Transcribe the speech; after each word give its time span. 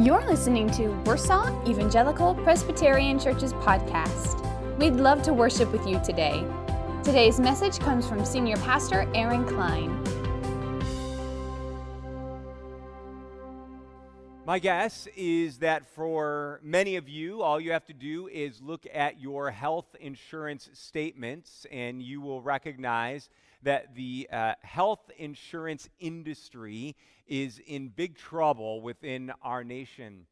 You're 0.00 0.26
listening 0.28 0.68
to 0.72 0.88
Warsaw 1.04 1.68
Evangelical 1.68 2.34
Presbyterian 2.34 3.16
Church's 3.16 3.52
podcast. 3.52 4.44
We'd 4.76 4.94
love 4.94 5.22
to 5.22 5.32
worship 5.32 5.70
with 5.70 5.86
you 5.86 6.00
today. 6.02 6.44
Today's 7.04 7.38
message 7.38 7.78
comes 7.78 8.04
from 8.04 8.24
Senior 8.24 8.56
Pastor 8.56 9.08
Aaron 9.14 9.46
Klein. 9.46 10.02
My 14.44 14.58
guess 14.58 15.06
is 15.14 15.58
that 15.58 15.86
for 15.86 16.58
many 16.64 16.96
of 16.96 17.08
you, 17.08 17.42
all 17.42 17.60
you 17.60 17.70
have 17.70 17.86
to 17.86 17.94
do 17.94 18.26
is 18.26 18.60
look 18.60 18.88
at 18.92 19.20
your 19.20 19.52
health 19.52 19.94
insurance 20.00 20.70
statements 20.72 21.66
and 21.70 22.02
you 22.02 22.20
will 22.20 22.42
recognize 22.42 23.28
that 23.64 23.94
the 23.94 24.28
uh, 24.32 24.54
health 24.62 25.10
insurance 25.18 25.88
industry 25.98 26.96
is 27.26 27.60
in 27.66 27.88
big 27.88 28.16
trouble 28.16 28.80
within 28.80 29.32
our 29.42 29.64
nation. 29.64 30.26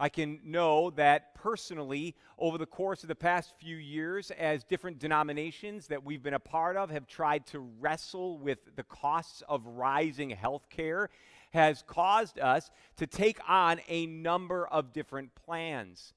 I 0.00 0.08
can 0.08 0.40
know 0.44 0.90
that 0.90 1.34
personally, 1.34 2.14
over 2.38 2.56
the 2.56 2.66
course 2.66 3.02
of 3.02 3.08
the 3.08 3.16
past 3.16 3.54
few 3.58 3.76
years, 3.76 4.30
as 4.38 4.62
different 4.62 5.00
denominations 5.00 5.88
that 5.88 6.04
we've 6.04 6.22
been 6.22 6.34
a 6.34 6.40
part 6.40 6.76
of 6.76 6.90
have 6.90 7.06
tried 7.06 7.46
to 7.46 7.58
wrestle 7.58 8.38
with 8.38 8.58
the 8.76 8.84
costs 8.84 9.42
of 9.48 9.66
rising 9.66 10.30
health 10.30 10.68
care, 10.70 11.10
has 11.50 11.82
caused 11.86 12.38
us 12.38 12.70
to 12.96 13.06
take 13.06 13.38
on 13.48 13.80
a 13.88 14.06
number 14.06 14.68
of 14.68 14.92
different 14.92 15.34
plans. 15.34 16.14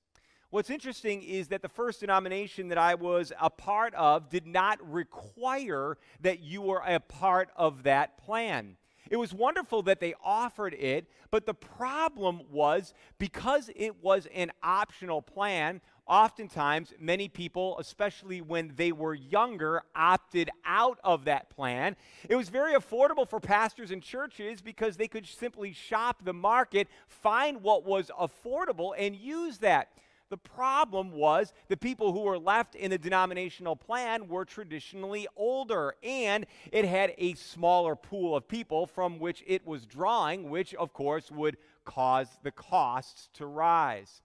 What's 0.51 0.69
interesting 0.69 1.23
is 1.23 1.47
that 1.47 1.61
the 1.61 1.69
first 1.69 2.01
denomination 2.01 2.67
that 2.67 2.77
I 2.77 2.95
was 2.95 3.31
a 3.39 3.49
part 3.49 3.95
of 3.95 4.29
did 4.29 4.45
not 4.45 4.79
require 4.85 5.97
that 6.19 6.41
you 6.41 6.61
were 6.61 6.83
a 6.85 6.99
part 6.99 7.47
of 7.55 7.83
that 7.83 8.17
plan. 8.17 8.75
It 9.09 9.15
was 9.15 9.33
wonderful 9.33 9.81
that 9.83 10.01
they 10.01 10.13
offered 10.21 10.73
it, 10.73 11.07
but 11.31 11.45
the 11.45 11.53
problem 11.53 12.41
was 12.51 12.93
because 13.17 13.70
it 13.77 14.03
was 14.03 14.27
an 14.35 14.51
optional 14.61 15.21
plan, 15.21 15.79
oftentimes 16.05 16.93
many 16.99 17.29
people, 17.29 17.79
especially 17.79 18.41
when 18.41 18.73
they 18.76 18.91
were 18.91 19.13
younger, 19.13 19.83
opted 19.95 20.49
out 20.65 20.99
of 21.01 21.23
that 21.26 21.49
plan. 21.49 21.95
It 22.27 22.35
was 22.35 22.49
very 22.49 22.73
affordable 22.73 23.26
for 23.26 23.39
pastors 23.39 23.91
and 23.91 24.04
churches 24.04 24.61
because 24.61 24.98
they 24.98 25.07
could 25.07 25.26
simply 25.26 25.71
shop 25.71 26.26
the 26.26 26.33
market, 26.33 26.89
find 27.07 27.63
what 27.63 27.85
was 27.85 28.11
affordable, 28.20 28.93
and 28.98 29.15
use 29.15 29.59
that. 29.59 29.87
The 30.32 30.37
problem 30.37 31.12
was 31.12 31.51
the 31.68 31.76
people 31.76 32.13
who 32.13 32.21
were 32.21 32.40
left 32.40 32.76
in 32.76 32.91
the 32.91 32.98
denominational 32.98 33.76
plan 33.76 34.29
were 34.29 34.46
traditionally 34.46 35.27
older, 35.35 35.96
and 36.01 36.46
it 36.71 36.85
had 36.85 37.13
a 37.18 37.34
smaller 37.34 37.98
pool 37.98 38.38
of 38.38 38.48
people 38.48 38.88
from 38.88 39.20
which 39.20 39.43
it 39.46 39.68
was 39.68 39.85
drawing, 39.85 40.49
which, 40.49 40.73
of 40.76 40.93
course, 40.93 41.29
would 41.32 41.57
cause 41.84 42.29
the 42.43 42.51
costs 42.51 43.27
to 43.34 43.46
rise. 43.46 44.21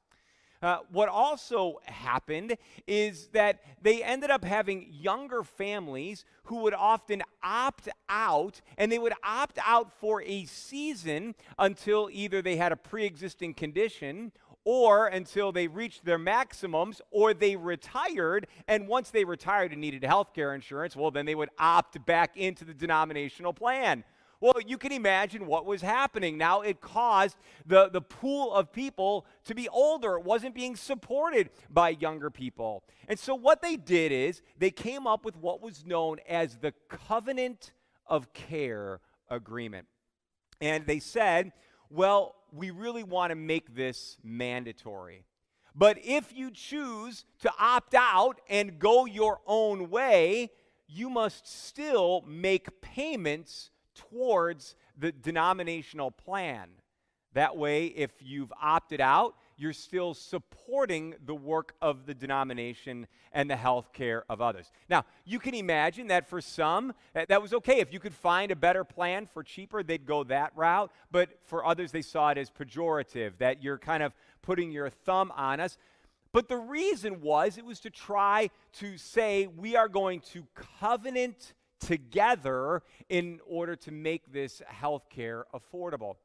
Uh, 0.63 0.79
what 0.91 1.09
also 1.09 1.81
happened 1.85 2.57
is 2.87 3.27
that 3.29 3.61
they 3.83 4.03
ended 4.03 4.31
up 4.31 4.45
having 4.45 4.87
younger 4.91 5.43
families 5.43 6.25
who 6.45 6.63
would 6.63 6.75
often 6.75 7.21
opt 7.43 7.89
out, 8.09 8.61
and 8.79 8.91
they 8.93 8.99
would 8.99 9.13
opt 9.25 9.59
out 9.67 9.93
for 9.93 10.23
a 10.23 10.45
season 10.45 11.35
until 11.59 12.09
either 12.13 12.41
they 12.41 12.57
had 12.57 12.71
a 12.71 12.77
pre 12.77 13.05
existing 13.05 13.55
condition 13.55 14.31
or 14.67 15.07
until 15.07 15.53
they 15.53 15.69
reached 15.69 16.05
their 16.05 16.19
maximums, 16.19 17.01
or 17.13 17.33
they 17.33 17.55
retired. 17.55 18.49
And 18.67 18.89
once 18.89 19.11
they 19.11 19.25
retired 19.25 19.71
and 19.71 19.81
needed 19.81 20.03
health 20.03 20.35
care 20.35 20.55
insurance, 20.57 20.97
well, 20.97 21.13
then 21.13 21.25
they 21.25 21.37
would 21.37 21.51
opt 21.57 22.05
back 22.05 22.37
into 22.37 22.65
the 22.65 22.75
denominational 22.75 23.53
plan. 23.53 24.03
Well, 24.41 24.57
you 24.67 24.77
can 24.77 24.91
imagine 24.91 25.47
what 25.47 25.67
was 25.67 25.83
happening. 25.83 26.37
Now, 26.37 26.63
it 26.63 26.81
caused 26.81 27.37
the, 27.65 27.89
the 27.89 28.01
pool 28.01 28.53
of 28.53 28.73
people 28.73 29.25
to 29.45 29.55
be 29.55 29.69
older. 29.69 30.17
It 30.17 30.25
wasn't 30.25 30.55
being 30.55 30.75
supported 30.75 31.51
by 31.71 31.91
younger 31.91 32.29
people. 32.29 32.83
And 33.07 33.21
so, 33.21 33.37
what 33.37 33.63
they 33.63 33.77
did 33.77 34.11
is 34.11 34.43
they 34.59 34.73
came 34.73 35.07
up 35.07 35.25
with 35.25 35.37
what 35.37 35.63
was 35.63 35.87
known 35.87 36.19
as 36.29 36.57
the 36.57 36.75
Covenant 36.89 37.71
of 38.09 38.33
Care 38.33 39.01
Agreement. 39.31 39.87
And 40.61 40.87
they 40.87 40.99
said, 40.99 41.53
well, 41.89 42.35
we 42.57 42.71
really 42.71 43.03
want 43.03 43.31
to 43.31 43.37
make 43.37 43.75
this 43.75 44.17
mandatory. 44.23 45.25
But 45.75 45.99
if 46.03 46.35
you 46.35 46.51
choose 46.51 47.25
to 47.41 47.53
opt 47.59 47.95
out 47.95 48.41
and 48.49 48.79
go 48.79 49.05
your 49.05 49.41
own 49.47 49.91
way, 49.91 50.51
you 50.89 51.11
must 51.11 51.47
still 51.47 52.23
make 52.27 52.81
payments 52.81 53.71
towards 53.95 54.75
the 54.97 55.13
denominational 55.13 56.11
plan. 56.11 56.71
That 57.35 57.57
way, 57.57 57.87
if 57.87 58.11
you've 58.21 58.53
opted 58.61 59.01
out, 59.01 59.35
you're 59.57 59.73
still 59.73 60.15
supporting 60.15 61.15
the 61.25 61.35
work 61.35 61.75
of 61.81 62.07
the 62.07 62.15
denomination 62.15 63.07
and 63.33 63.51
the 63.51 63.57
health 63.57 63.93
care 63.93 64.25
of 64.29 64.41
others. 64.41 64.71
Now, 64.89 65.05
you 65.25 65.39
can 65.39 65.55
imagine 65.55 66.09
that 66.09 66.29
for 66.29 66.41
some, 66.41 66.93
that 67.15 67.41
was 67.41 67.53
okay. 67.55 67.81
If 67.81 67.93
you 67.93 68.01
could 68.01 68.15
find 68.15 68.51
a 68.51 68.57
better 68.57 68.85
plan 68.85 69.27
for 69.27 69.43
cheaper, 69.43 69.83
they'd 69.83 70.07
go 70.07 70.25
that 70.25 70.53
route. 70.55 70.91
But 71.11 71.31
for 71.45 71.65
others, 71.65 71.93
they 71.93 72.03
saw 72.03 72.31
it 72.31 72.39
as 72.39 72.51
pejorative, 72.51 73.39
that 73.39 73.63
you're 73.63 73.79
kind 73.79 74.03
of 74.03 74.13
putting 74.43 74.71
your 74.71 74.91
thumb 74.91 75.33
on 75.37 75.61
us. 75.61 75.79
But 76.33 76.49
the 76.49 76.57
reason 76.57 77.23
was 77.23 77.57
it 77.57 77.65
was 77.65 77.81
to 77.81 77.91
try 77.91 78.51
to 78.75 78.99
say 78.99 79.47
we 79.47 79.75
are 79.75 79.89
going 79.89 80.21
to 80.33 80.47
covenant 80.81 81.55
together 81.81 82.83
in 83.09 83.41
order 83.47 83.77
to 83.77 83.91
make 83.91 84.33
this 84.33 84.61
health 84.67 85.09
care 85.09 85.47
affordable. 85.55 86.17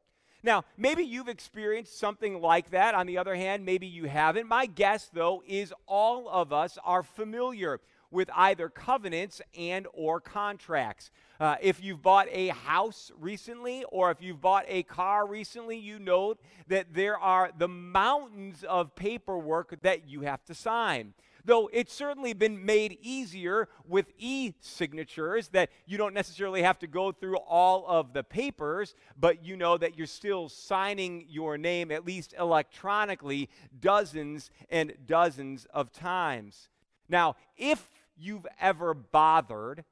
Now, 0.44 0.63
maybe 0.78 1.03
you've 1.03 1.28
experienced 1.28 2.00
something 2.00 2.41
like 2.41 2.72
that. 2.72 2.96
On 2.96 3.06
the 3.06 3.18
other 3.18 3.35
hand, 3.35 3.66
maybe 3.66 3.88
you 3.88 4.06
haven't. 4.06 4.47
My 4.47 4.66
guess, 4.66 5.09
though, 5.13 5.44
is 5.47 5.74
all 5.88 6.28
of 6.29 6.52
us 6.52 6.78
are 6.84 7.03
familiar 7.03 7.79
with 8.09 8.29
either 8.35 8.69
covenants 8.69 9.41
and 9.57 9.88
or 9.94 10.19
contracts. 10.19 11.12
Uh, 11.40 11.56
if 11.62 11.84
you've 11.84 12.02
bought 12.02 12.28
a 12.29 12.50
house 12.50 13.12
recently 13.18 13.85
or 13.90 14.12
if 14.12 14.22
you've 14.22 14.41
bought 14.41 14.66
a 14.68 14.84
car 14.84 15.25
recently, 15.25 15.78
you 15.78 15.97
know 15.97 16.35
that 16.68 16.94
there 16.94 17.18
are 17.18 17.52
the 17.58 17.68
mountains 17.68 18.63
of 18.63 18.94
paperwork 18.96 19.81
that 19.81 20.08
you 20.09 20.22
have 20.22 20.44
to 20.46 20.53
sign. 20.53 21.13
Though 21.46 21.69
it's 21.74 21.94
certainly 21.94 22.34
been 22.34 22.66
made 22.66 22.97
easier 23.02 23.68
with 23.88 24.12
e 24.18 24.53
signatures 24.59 25.50
that 25.50 25.69
you 25.85 25.97
don't 25.97 26.13
necessarily 26.13 26.62
have 26.62 26.79
to 26.79 26.88
go 26.88 27.12
through 27.12 27.38
all 27.38 27.85
of 27.88 28.13
the 28.13 28.24
papers, 28.24 28.96
but 29.18 29.44
you 29.44 29.57
know 29.57 29.78
that 29.78 29.97
you're 29.97 30.07
still 30.07 30.50
signing 30.50 31.25
your 31.28 31.57
name, 31.57 31.91
at 31.91 32.06
least 32.06 32.34
electronically, 32.38 33.50
dozens 33.79 34.52
and 34.69 34.94
dozens 35.06 35.66
of 35.74 35.91
times. 35.91 36.69
Now, 37.09 37.35
if 37.58 37.90
you've 38.18 38.47
ever 38.59 38.94
bothered 38.94 39.84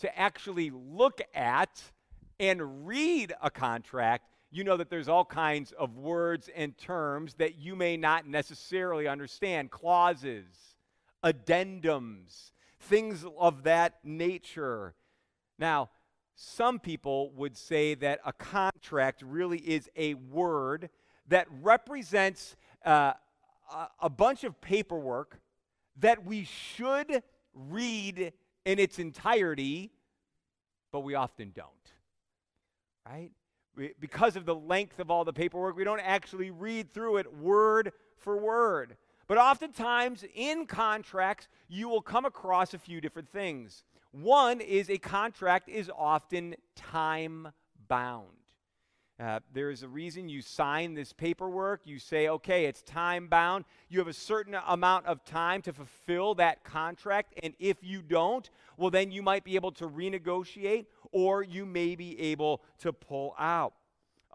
to 0.00 0.18
actually 0.18 0.70
look 0.70 1.20
at 1.34 1.82
and 2.38 2.86
read 2.86 3.32
a 3.42 3.50
contract, 3.50 4.28
you 4.50 4.64
know 4.64 4.76
that 4.76 4.90
there's 4.90 5.08
all 5.08 5.24
kinds 5.24 5.72
of 5.72 5.96
words 5.96 6.48
and 6.54 6.76
terms 6.76 7.34
that 7.34 7.58
you 7.58 7.76
may 7.76 7.96
not 7.96 8.26
necessarily 8.26 9.06
understand, 9.06 9.70
clauses 9.70 10.75
addendums, 11.26 12.52
things 12.78 13.24
of 13.38 13.64
that 13.64 13.98
nature. 14.04 14.94
Now, 15.58 15.90
some 16.34 16.78
people 16.78 17.32
would 17.32 17.56
say 17.56 17.94
that 17.94 18.20
a 18.24 18.32
contract 18.32 19.22
really 19.22 19.58
is 19.58 19.88
a 19.96 20.14
word 20.14 20.90
that 21.28 21.46
represents 21.62 22.56
uh, 22.84 23.14
a, 24.00 24.10
bunch 24.10 24.44
of 24.44 24.60
paperwork 24.60 25.40
that 25.98 26.24
we 26.24 26.44
should 26.44 27.22
read 27.54 28.32
in 28.64 28.78
its 28.78 28.98
entirety, 28.98 29.90
but 30.92 31.00
we 31.00 31.14
often 31.14 31.52
don't. 31.54 31.70
Right? 33.08 33.32
Because 33.98 34.36
of 34.36 34.44
the 34.44 34.54
length 34.54 35.00
of 35.00 35.10
all 35.10 35.24
the 35.24 35.32
paperwork, 35.32 35.76
we 35.76 35.84
don't 35.84 36.00
actually 36.00 36.50
read 36.50 36.92
through 36.92 37.16
it 37.16 37.32
word 37.32 37.92
for 38.18 38.36
word. 38.36 38.96
But 39.26 39.38
oftentimes 39.38 40.24
in 40.34 40.66
contracts, 40.66 41.48
you 41.68 41.88
will 41.88 42.02
come 42.02 42.24
across 42.24 42.74
a 42.74 42.78
few 42.78 43.00
different 43.00 43.28
things. 43.28 43.84
One 44.12 44.60
is 44.60 44.88
a 44.88 44.98
contract 44.98 45.68
is 45.68 45.90
often 45.94 46.54
time 46.74 47.48
bound. 47.88 48.28
Uh, 49.18 49.40
there 49.54 49.70
is 49.70 49.82
a 49.82 49.88
reason 49.88 50.28
you 50.28 50.42
sign 50.42 50.92
this 50.92 51.12
paperwork. 51.12 51.80
You 51.84 51.98
say, 51.98 52.28
okay, 52.28 52.66
it's 52.66 52.82
time 52.82 53.28
bound. 53.28 53.64
You 53.88 53.98
have 53.98 54.08
a 54.08 54.12
certain 54.12 54.54
amount 54.66 55.06
of 55.06 55.24
time 55.24 55.62
to 55.62 55.72
fulfill 55.72 56.34
that 56.34 56.64
contract. 56.64 57.32
And 57.42 57.54
if 57.58 57.78
you 57.82 58.02
don't, 58.02 58.48
well, 58.76 58.90
then 58.90 59.10
you 59.10 59.22
might 59.22 59.42
be 59.42 59.54
able 59.54 59.72
to 59.72 59.88
renegotiate 59.88 60.86
or 61.12 61.42
you 61.42 61.64
may 61.64 61.96
be 61.96 62.20
able 62.20 62.62
to 62.80 62.92
pull 62.92 63.34
out. 63.38 63.72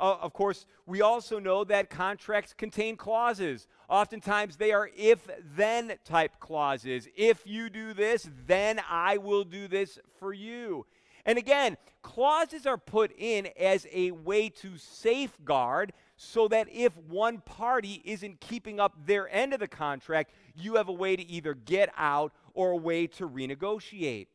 Uh, 0.02 0.18
of 0.20 0.34
course, 0.34 0.66
we 0.88 1.02
also 1.02 1.38
know 1.38 1.64
that 1.64 1.92
contracts 1.92 2.56
contain 2.58 2.98
clauses. 2.98 3.68
Oftentimes, 3.88 4.58
they 4.58 4.72
are 4.72 4.90
if 4.98 5.30
then 5.56 5.94
type 6.04 6.40
clauses. 6.40 7.08
If 7.16 7.46
you 7.46 7.70
do 7.70 7.94
this, 7.94 8.28
then 8.48 8.82
I 8.90 9.18
will 9.18 9.44
do 9.44 9.68
this 9.68 10.00
for 10.20 10.34
you. 10.34 10.88
And 11.24 11.38
again, 11.38 11.78
clauses 12.02 12.66
are 12.66 12.80
put 12.80 13.12
in 13.16 13.50
as 13.60 13.86
a 13.94 14.10
way 14.10 14.50
to 14.50 14.76
safeguard 14.78 15.94
so 16.18 16.48
that 16.48 16.68
if 16.72 16.98
one 16.98 17.42
party 17.42 18.02
isn't 18.04 18.42
keeping 18.42 18.80
up 18.80 19.06
their 19.06 19.30
end 19.30 19.54
of 19.54 19.60
the 19.60 19.68
contract, 19.68 20.32
you 20.56 20.76
have 20.78 20.90
a 20.90 20.94
way 20.94 21.16
to 21.16 21.24
either 21.30 21.54
get 21.54 21.94
out 21.96 22.34
or 22.56 22.72
a 22.72 22.78
way 22.78 23.06
to 23.06 23.30
renegotiate. 23.30 24.28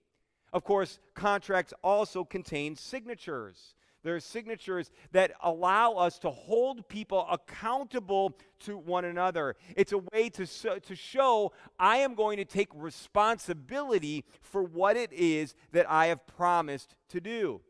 Of 0.53 0.63
course, 0.63 1.01
contracts 1.15 1.75
also 1.83 2.25
contain 2.25 2.77
signatures. 2.77 3.75
There 4.07 4.15
are 4.15 4.21
signatures 4.21 4.93
that 5.11 5.33
allow 5.43 5.95
us 5.95 6.21
to 6.21 6.31
hold 6.31 6.89
people 6.89 7.27
accountable 7.29 8.39
to 8.61 8.79
one 8.79 9.05
another. 9.05 9.57
It's 9.75 9.91
a 9.91 9.99
way 9.99 10.29
to, 10.29 10.47
to 10.47 10.95
show 10.95 11.51
I 11.77 11.97
am 11.97 12.15
going 12.15 12.37
to 12.37 12.45
take 12.45 12.69
responsibility 12.73 14.25
for 14.41 14.63
what 14.63 14.97
it 14.97 15.13
is 15.13 15.57
that 15.73 15.91
I 15.91 16.07
have 16.07 16.25
promised 16.25 16.95
to 17.09 17.21
do. 17.21 17.61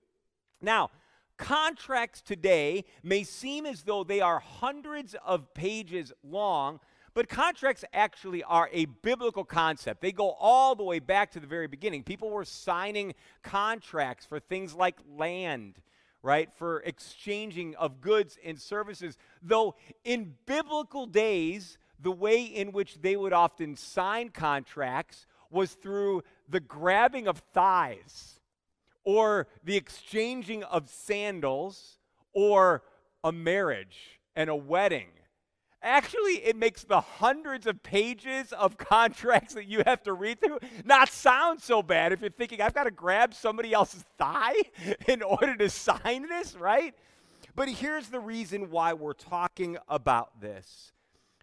Now, 0.61 0.91
contracts 1.39 2.21
today 2.21 2.85
may 3.03 3.25
seem 3.25 3.65
as 3.65 3.85
though 3.85 4.05
they 4.05 4.21
are 4.21 4.39
hundreds 4.39 5.17
of 5.25 5.55
pages 5.55 6.13
long, 6.23 6.81
but 7.15 7.31
contracts 7.31 7.83
actually 7.95 8.43
are 8.43 8.69
a 8.75 8.85
biblical 8.85 9.43
concept. 9.43 10.03
They 10.03 10.13
go 10.13 10.33
all 10.33 10.75
the 10.75 10.85
way 10.85 10.99
back 10.99 11.31
to 11.31 11.41
the 11.41 11.47
very 11.47 11.67
beginning. 11.67 12.03
People 12.03 12.29
were 12.29 12.45
signing 12.45 13.15
contracts 13.43 14.27
for 14.27 14.39
things 14.39 14.75
like 14.75 14.97
land 15.17 15.81
right, 16.23 16.51
for 16.57 16.81
exchanging 16.81 17.75
of 17.77 18.01
goods 18.01 18.39
and 18.45 18.61
services. 18.61 19.17
Though 19.43 19.77
in 20.05 20.35
biblical 20.47 21.07
days, 21.07 21.79
the 21.99 22.13
way 22.13 22.43
in 22.43 22.73
which 22.73 23.01
they 23.01 23.17
would 23.17 23.33
often 23.33 23.77
sign 23.77 24.31
contracts 24.31 25.27
was 25.51 25.73
through 25.75 26.23
the 26.49 26.61
grabbing 26.61 27.29
of 27.29 27.39
thighs 27.53 28.41
or 29.05 29.47
the 29.65 29.77
exchanging 29.77 30.65
of 30.65 30.89
sandals 30.89 31.99
or 32.33 32.83
a 33.23 33.33
marriage 33.33 34.21
and 34.35 34.51
a 34.51 34.57
wedding 34.57 35.09
Actually, 35.87 36.45
it 36.45 36.57
makes 36.57 36.83
the 36.83 37.01
hundreds 37.01 37.65
of 37.65 37.81
pages 37.81 38.53
of 38.53 38.77
contracts 38.77 39.55
that 39.55 39.67
you 39.67 39.85
have 39.87 40.03
to 40.03 40.13
read 40.13 40.41
through 40.41 40.59
not 40.85 41.09
sound 41.09 41.63
so 41.63 41.81
bad 41.81 42.13
if 42.13 42.21
you're 42.21 42.29
thinking, 42.29 42.61
I've 42.61 42.75
got 42.75 42.85
to 42.85 42.91
grab 42.91 43.33
somebody 43.33 43.73
else's 43.73 44.05
thigh 44.19 44.55
in 45.07 45.23
order 45.23 45.57
to 45.57 45.71
sign 45.71 46.29
this, 46.29 46.57
right? 46.57 46.93
But 47.55 47.69
here's 47.69 48.09
the 48.09 48.19
reason 48.19 48.71
why 48.71 48.95
we're 48.95 49.13
talking 49.13 49.79
about 49.89 50.41
this 50.41 50.93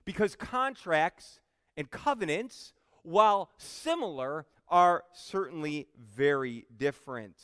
because 0.04 0.36
contracts 0.36 1.40
and 1.78 1.90
covenants, 1.90 2.74
while 3.04 3.50
similar, 3.58 4.46
are 4.68 5.06
certainly 5.14 5.88
very 5.98 6.66
different. 6.78 7.38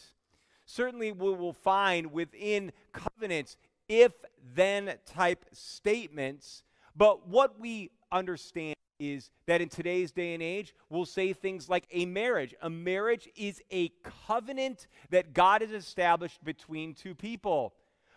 Certainly, 0.66 1.14
we 1.14 1.34
will 1.34 1.54
find 1.54 2.12
within 2.12 2.74
covenants 2.92 3.56
if 3.88 4.12
then 4.54 4.96
type 5.06 5.46
statements 5.54 6.64
but 6.96 7.28
what 7.28 7.60
we 7.60 7.92
understand 8.12 8.76
is 9.00 9.32
that 9.46 9.62
in 9.62 9.70
today's 9.70 10.12
day 10.12 10.34
and 10.34 10.44
age, 10.44 10.76
we'll 10.90 11.06
say 11.06 11.34
things 11.34 11.70
like 11.70 11.86
a 11.92 12.06
marriage. 12.06 12.54
A 12.62 12.70
marriage 12.70 13.30
is 13.36 13.62
a 13.72 13.92
covenant 14.28 14.88
that 15.10 15.34
God 15.34 15.62
has 15.62 15.72
established 15.72 16.44
between 16.44 16.94
two 16.94 17.16
people. 17.16 17.74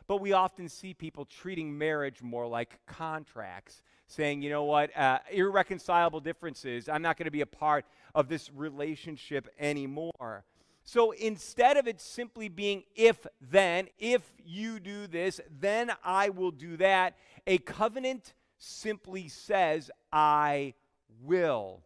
But 0.08 0.20
we 0.20 0.32
often 0.32 0.68
see 0.68 0.94
people 0.94 1.24
treating 1.24 1.78
marriage 1.78 2.22
more 2.22 2.46
like 2.46 2.80
contracts, 2.86 3.82
saying, 4.08 4.42
you 4.42 4.50
know 4.50 4.64
what, 4.64 4.94
uh, 4.96 5.20
irreconcilable 5.30 6.20
differences, 6.20 6.88
I'm 6.88 7.02
not 7.02 7.16
going 7.16 7.26
to 7.26 7.30
be 7.30 7.40
a 7.40 7.46
part 7.46 7.84
of 8.14 8.28
this 8.28 8.50
relationship 8.52 9.48
anymore. 9.58 10.44
So 10.84 11.12
instead 11.12 11.76
of 11.76 11.86
it 11.86 12.00
simply 12.00 12.48
being 12.48 12.82
if 12.96 13.24
then, 13.40 13.88
if 13.98 14.22
you 14.44 14.80
do 14.80 15.06
this, 15.06 15.40
then 15.60 15.92
I 16.04 16.30
will 16.30 16.50
do 16.50 16.76
that, 16.78 17.14
a 17.46 17.58
covenant 17.58 18.34
simply 18.62 19.28
says, 19.28 19.90
I 20.12 20.74
will. 21.22 21.82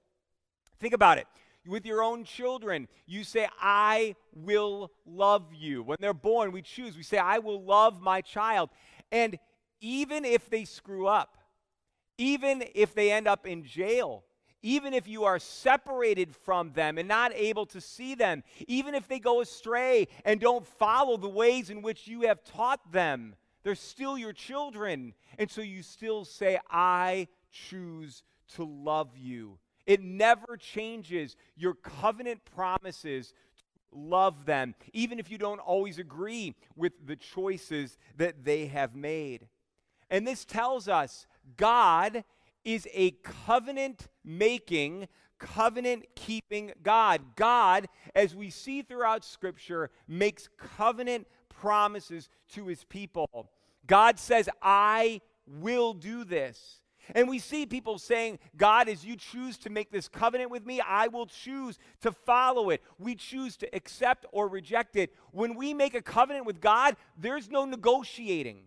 Think 0.79 0.93
about 0.93 1.19
it. 1.19 1.27
With 1.67 1.87
your 1.87 2.03
own 2.03 2.25
children, 2.25 2.87
you 3.07 3.25
say, 3.25 3.49
I 3.61 4.15
will 4.35 4.93
love 5.05 5.53
you. 5.55 5.83
When 5.83 5.97
they're 6.01 6.15
born, 6.15 6.53
we 6.53 6.63
choose. 6.63 6.97
We 6.97 7.03
say, 7.03 7.19
I 7.19 7.39
will 7.39 7.63
love 7.63 8.01
my 8.01 8.21
child. 8.21 8.71
And 9.11 9.39
even 9.81 10.25
if 10.25 10.49
they 10.49 10.65
screw 10.65 11.07
up, 11.07 11.39
even 12.19 12.63
if 12.75 12.95
they 12.95 13.11
end 13.11 13.27
up 13.27 13.47
in 13.47 13.65
jail, 13.65 14.25
even 14.63 14.95
if 14.95 15.09
you 15.09 15.25
are 15.25 15.39
separated 15.39 16.35
from 16.35 16.73
them 16.73 16.99
and 16.99 17.09
not 17.09 17.33
able 17.35 17.67
to 17.67 17.81
see 17.81 18.15
them, 18.15 18.43
even 18.69 18.95
if 18.95 19.09
they 19.09 19.19
go 19.19 19.41
astray 19.41 20.09
and 20.25 20.41
don't 20.41 20.67
follow 20.67 21.17
the 21.17 21.29
ways 21.29 21.71
in 21.71 21.83
which 21.83 22.07
you 22.07 22.23
have 22.23 22.45
taught 22.45 22.93
them, 22.93 23.35
they're 23.67 23.75
still 23.75 24.17
your 24.17 24.33
children. 24.33 25.13
And 25.41 25.51
so 25.51 25.61
you 25.61 25.83
still 25.83 26.25
say, 26.25 26.61
I 26.71 27.27
choose 27.51 28.23
to 28.55 28.63
love 28.63 29.09
you. 29.17 29.59
It 29.87 30.01
never 30.01 30.57
changes. 30.57 31.35
Your 31.57 31.75
covenant 31.75 32.43
promises 32.45 33.35
love 33.91 34.47
them, 34.47 34.77
even 34.93 35.19
if 35.19 35.33
you 35.33 35.37
don't 35.37 35.59
always 35.59 35.99
agree 35.99 36.55
with 36.77 36.93
the 37.09 37.17
choices 37.17 37.99
that 38.19 38.45
they 38.45 38.67
have 38.67 38.95
made. 38.95 39.49
And 40.11 40.25
this 40.25 40.45
tells 40.45 40.87
us 40.87 41.27
God 41.57 42.23
is 42.65 42.87
a 42.95 43.11
covenant 43.25 44.07
making, 44.25 45.09
covenant 45.41 46.05
keeping 46.15 46.71
God. 46.85 47.21
God, 47.35 47.89
as 48.15 48.33
we 48.33 48.49
see 48.51 48.83
throughout 48.83 49.25
Scripture, 49.25 49.91
makes 50.07 50.49
covenant 50.57 51.27
promises 51.49 52.29
to 52.51 52.69
his 52.69 52.85
people. 52.85 53.51
God 53.87 54.19
says, 54.19 54.49
I 54.63 55.21
will 55.47 55.95
do 55.95 56.25
this. 56.25 56.81
And 57.15 57.29
we 57.29 57.39
see 57.39 57.67
people 57.67 57.99
saying, 57.99 58.39
God, 58.57 58.89
as 58.89 59.05
you 59.05 59.17
choose 59.17 59.57
to 59.59 59.71
make 59.71 59.93
this 59.93 60.09
covenant 60.09 60.51
with 60.51 60.67
me, 60.67 60.81
I 60.81 61.07
will 61.09 61.27
choose 61.27 61.79
to 62.01 62.11
follow 62.11 62.71
it. 62.71 62.83
We 62.99 63.15
choose 63.15 63.57
to 63.59 63.75
accept 63.75 64.27
or 64.33 64.49
reject 64.49 64.97
it. 64.97 65.15
When 65.31 65.55
we 65.55 65.73
make 65.73 65.95
a 65.95 66.03
covenant 66.03 66.47
with 66.47 66.61
God, 66.61 66.97
there's 67.17 67.49
no 67.49 67.65
negotiating. 67.65 68.65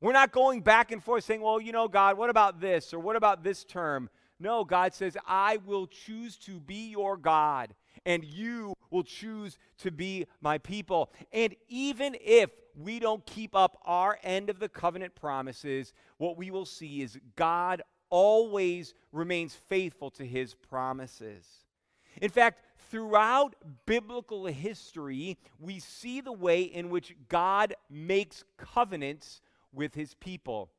We're 0.00 0.12
not 0.12 0.32
going 0.32 0.62
back 0.62 0.90
and 0.90 1.02
forth 1.02 1.24
saying, 1.24 1.42
well, 1.42 1.60
you 1.60 1.72
know, 1.72 1.86
God, 1.86 2.16
what 2.16 2.30
about 2.30 2.60
this 2.60 2.94
or 2.94 2.98
what 2.98 3.14
about 3.14 3.44
this 3.44 3.62
term? 3.62 4.08
No, 4.40 4.64
God 4.64 4.94
says, 4.94 5.16
I 5.26 5.58
will 5.58 5.86
choose 5.86 6.36
to 6.38 6.58
be 6.58 6.88
your 6.88 7.16
God 7.16 7.74
and 8.04 8.24
you 8.24 8.74
will 8.90 9.04
choose 9.04 9.58
to 9.78 9.90
be 9.90 10.26
my 10.40 10.58
people. 10.58 11.12
And 11.32 11.54
even 11.68 12.16
if 12.20 12.50
we 12.76 12.98
don't 12.98 13.24
keep 13.26 13.54
up 13.54 13.78
our 13.84 14.18
end 14.22 14.50
of 14.50 14.58
the 14.58 14.68
covenant 14.68 15.14
promises, 15.14 15.92
what 16.18 16.36
we 16.36 16.50
will 16.50 16.66
see 16.66 17.02
is 17.02 17.18
God 17.36 17.82
always 18.10 18.94
remains 19.10 19.54
faithful 19.54 20.10
to 20.10 20.24
his 20.24 20.54
promises. 20.54 21.46
In 22.20 22.30
fact, 22.30 22.62
throughout 22.90 23.54
biblical 23.86 24.46
history, 24.46 25.38
we 25.58 25.78
see 25.78 26.20
the 26.20 26.32
way 26.32 26.62
in 26.62 26.90
which 26.90 27.16
God 27.28 27.74
makes 27.88 28.44
covenants 28.58 29.40
with 29.72 29.94
his 29.94 30.14
people. 30.14 30.70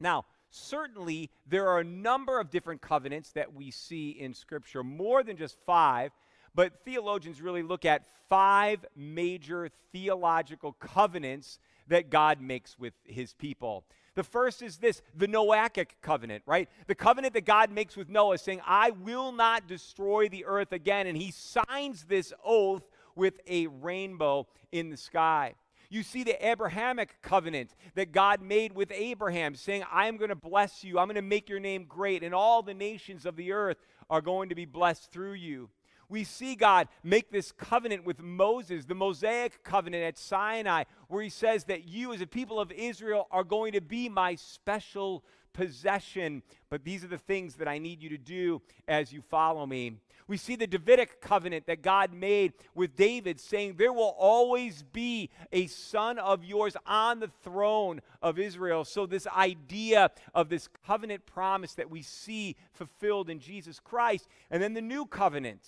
Now, 0.00 0.24
certainly 0.48 1.30
there 1.46 1.68
are 1.68 1.80
a 1.80 1.84
number 1.84 2.40
of 2.40 2.50
different 2.50 2.80
covenants 2.80 3.32
that 3.32 3.52
we 3.52 3.70
see 3.70 4.10
in 4.10 4.32
Scripture, 4.32 4.82
more 4.82 5.22
than 5.22 5.36
just 5.36 5.58
five. 5.66 6.12
But 6.54 6.84
theologians 6.84 7.40
really 7.42 7.62
look 7.62 7.84
at 7.84 8.06
five 8.28 8.84
major 8.96 9.70
theological 9.92 10.72
covenants 10.72 11.58
that 11.88 12.10
God 12.10 12.40
makes 12.40 12.78
with 12.78 12.94
his 13.04 13.34
people. 13.34 13.84
The 14.14 14.22
first 14.22 14.62
is 14.62 14.78
this 14.78 15.02
the 15.16 15.26
Noachic 15.26 15.88
covenant, 16.00 16.44
right? 16.46 16.68
The 16.86 16.94
covenant 16.94 17.34
that 17.34 17.44
God 17.44 17.70
makes 17.70 17.96
with 17.96 18.08
Noah, 18.08 18.38
saying, 18.38 18.60
I 18.64 18.90
will 18.90 19.32
not 19.32 19.66
destroy 19.66 20.28
the 20.28 20.44
earth 20.44 20.72
again. 20.72 21.06
And 21.06 21.16
he 21.16 21.32
signs 21.32 22.04
this 22.04 22.32
oath 22.44 22.88
with 23.16 23.40
a 23.48 23.66
rainbow 23.66 24.46
in 24.70 24.90
the 24.90 24.96
sky. 24.96 25.54
You 25.90 26.02
see 26.02 26.24
the 26.24 26.48
Abrahamic 26.48 27.16
covenant 27.22 27.74
that 27.94 28.10
God 28.10 28.40
made 28.40 28.74
with 28.74 28.90
Abraham, 28.92 29.54
saying, 29.54 29.84
I 29.92 30.06
am 30.06 30.16
going 30.16 30.30
to 30.30 30.34
bless 30.34 30.82
you, 30.82 30.98
I'm 30.98 31.06
going 31.06 31.16
to 31.16 31.22
make 31.22 31.48
your 31.48 31.60
name 31.60 31.84
great, 31.84 32.22
and 32.22 32.34
all 32.34 32.62
the 32.62 32.74
nations 32.74 33.26
of 33.26 33.36
the 33.36 33.52
earth 33.52 33.76
are 34.10 34.20
going 34.20 34.48
to 34.48 34.54
be 34.54 34.64
blessed 34.64 35.12
through 35.12 35.34
you 35.34 35.68
we 36.08 36.24
see 36.24 36.54
God 36.54 36.88
make 37.02 37.30
this 37.30 37.52
covenant 37.52 38.04
with 38.04 38.20
Moses, 38.20 38.84
the 38.84 38.94
Mosaic 38.94 39.62
covenant 39.62 40.04
at 40.04 40.18
Sinai, 40.18 40.84
where 41.08 41.22
he 41.22 41.28
says 41.28 41.64
that 41.64 41.88
you, 41.88 42.12
as 42.12 42.20
a 42.20 42.26
people 42.26 42.60
of 42.60 42.72
Israel, 42.72 43.26
are 43.30 43.44
going 43.44 43.72
to 43.72 43.80
be 43.80 44.08
my 44.08 44.34
special 44.34 45.24
possession. 45.54 46.42
But 46.68 46.84
these 46.84 47.02
are 47.04 47.08
the 47.08 47.18
things 47.18 47.54
that 47.54 47.68
I 47.68 47.78
need 47.78 48.02
you 48.02 48.10
to 48.10 48.18
do 48.18 48.60
as 48.86 49.12
you 49.12 49.22
follow 49.22 49.64
me. 49.64 49.96
We 50.26 50.36
see 50.38 50.56
the 50.56 50.66
Davidic 50.66 51.20
covenant 51.20 51.66
that 51.66 51.82
God 51.82 52.12
made 52.12 52.54
with 52.74 52.96
David, 52.96 53.38
saying, 53.38 53.74
There 53.76 53.92
will 53.92 54.14
always 54.18 54.82
be 54.82 55.30
a 55.52 55.66
son 55.66 56.18
of 56.18 56.44
yours 56.44 56.76
on 56.86 57.20
the 57.20 57.30
throne 57.42 58.00
of 58.22 58.38
Israel. 58.38 58.84
So, 58.84 59.04
this 59.04 59.26
idea 59.26 60.10
of 60.34 60.48
this 60.48 60.68
covenant 60.86 61.26
promise 61.26 61.74
that 61.74 61.90
we 61.90 62.00
see 62.00 62.56
fulfilled 62.72 63.28
in 63.28 63.38
Jesus 63.38 63.80
Christ. 63.80 64.26
And 64.50 64.62
then 64.62 64.72
the 64.72 64.80
new 64.80 65.04
covenant 65.04 65.60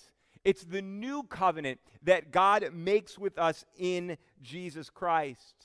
It's 0.47 0.63
the 0.63 0.81
new 0.81 1.23
covenant 1.23 1.81
that 2.03 2.31
God 2.31 2.69
makes 2.71 3.19
with 3.19 3.37
us 3.37 3.65
in 3.77 4.17
Jesus 4.41 4.89
Christ. 4.89 5.55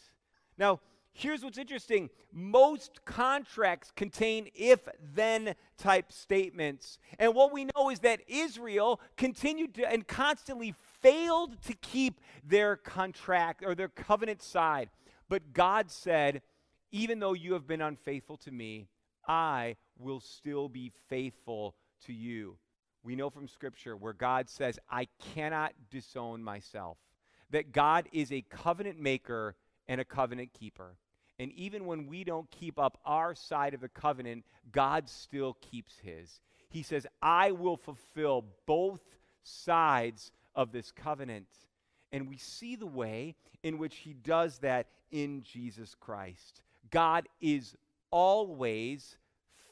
Now, 0.59 0.81
here's 1.13 1.45
what's 1.45 1.57
interesting 1.57 2.11
most 2.33 3.05
contracts 3.05 3.93
contain 3.95 4.49
if 4.57 4.81
then 5.15 5.55
type 5.79 6.11
statements. 6.11 6.99
And 7.21 7.33
what 7.33 7.53
we 7.53 7.69
know 7.77 7.91
is 7.91 8.01
that 8.01 8.23
Israel 8.27 9.01
continued 9.17 9.75
to 9.75 9.89
and 9.89 10.05
constantly 10.09 10.75
failed 11.01 11.63
to 11.63 11.75
keep 11.75 12.21
their 12.45 12.75
contract 12.75 13.63
or 13.65 13.77
their 13.77 13.87
covenant 13.87 14.43
side. 14.43 14.91
But 15.29 15.53
God 15.53 15.93
said, 15.93 16.43
even 16.91 17.21
though 17.21 17.35
you 17.35 17.53
have 17.53 17.69
been 17.69 17.83
unfaithful 17.83 18.37
to 18.39 18.51
me, 18.51 18.89
I 19.29 19.77
will 19.97 20.19
still 20.19 20.69
be 20.69 20.91
faithful 21.09 21.77
to 22.07 22.13
you. 22.13 22.57
We 23.05 23.17
know 23.17 23.31
from 23.31 23.49
Scripture 23.49 23.97
where 23.97 24.13
God 24.13 24.49
says, 24.49 24.79
I 24.91 25.09
cannot 25.35 25.73
disown 25.91 26.43
myself, 26.43 26.99
that 27.51 27.73
God 27.73 28.09
is 28.13 28.31
a 28.31 28.45
covenant 28.49 29.01
maker 29.01 29.57
and 29.89 30.01
a 30.01 30.05
covenant 30.05 30.53
keeper. 30.53 30.97
And 31.39 31.51
even 31.53 31.87
when 31.87 32.07
we 32.07 32.23
don't 32.23 32.51
keep 32.51 32.79
up 32.79 32.99
our 33.05 33.35
side 33.35 33.75
of 33.75 33.81
the 33.81 33.89
covenant, 33.89 34.45
God 34.71 35.09
still 35.09 35.57
keeps 35.61 35.99
his. 35.99 36.41
He 36.69 36.83
says, 36.83 37.07
I 37.21 37.51
will 37.51 37.77
fulfill 37.77 38.45
both 38.67 39.01
sides 39.43 40.31
of 40.55 40.71
this 40.71 40.93
covenant. 40.93 41.49
And 42.13 42.29
we 42.29 42.37
see 42.37 42.77
the 42.77 42.87
way 42.87 43.35
in 43.63 43.79
which 43.79 43.97
he 43.97 44.13
does 44.13 44.59
that 44.59 44.87
in 45.11 45.43
Jesus 45.43 45.95
Christ. 45.99 46.63
God 46.91 47.29
is 47.41 47.75
always 48.11 49.17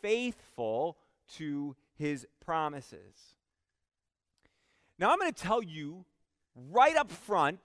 faithful 0.03 0.97
to 1.37 1.77
his 2.01 2.27
promises. 2.45 3.35
Now, 4.99 5.13
I'm 5.13 5.19
going 5.19 5.33
to 5.33 5.43
tell 5.43 5.63
you 5.63 6.07
right 6.71 6.97
up 6.97 7.11
front 7.13 7.61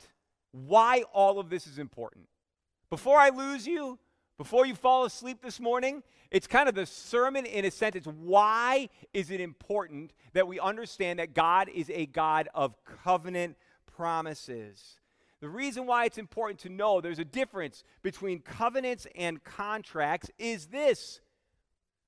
why 0.52 1.04
all 1.14 1.40
of 1.40 1.50
this 1.50 1.66
is 1.68 1.80
important. 1.80 2.28
Before 2.90 3.18
I 3.18 3.30
lose 3.30 3.66
you, 3.66 3.98
before 4.38 4.66
you 4.66 4.76
fall 4.76 5.06
asleep 5.06 5.42
this 5.42 5.62
morning, 5.62 6.04
it's 6.32 6.48
kind 6.48 6.68
of 6.68 6.76
the 6.76 6.86
sermon 6.86 7.46
in 7.46 7.64
a 7.64 7.72
sense. 7.72 7.96
It's 7.96 8.08
why 8.08 8.90
is 9.14 9.32
it 9.32 9.40
important 9.40 10.12
that 10.34 10.48
we 10.50 10.60
understand 10.60 11.20
that 11.20 11.34
God 11.34 11.70
is 11.74 11.90
a 11.90 12.06
God 12.06 12.50
of 12.54 12.76
covenant 13.04 13.56
promises? 13.96 15.00
The 15.40 15.48
reason 15.48 15.86
why 15.86 16.06
it's 16.06 16.18
important 16.18 16.60
to 16.62 16.70
know 16.70 17.00
there's 17.00 17.20
a 17.20 17.26
difference 17.26 17.86
between 18.02 18.40
covenants 18.40 19.08
and 19.16 19.42
contracts 19.46 20.30
is 20.38 20.68
this 20.68 21.22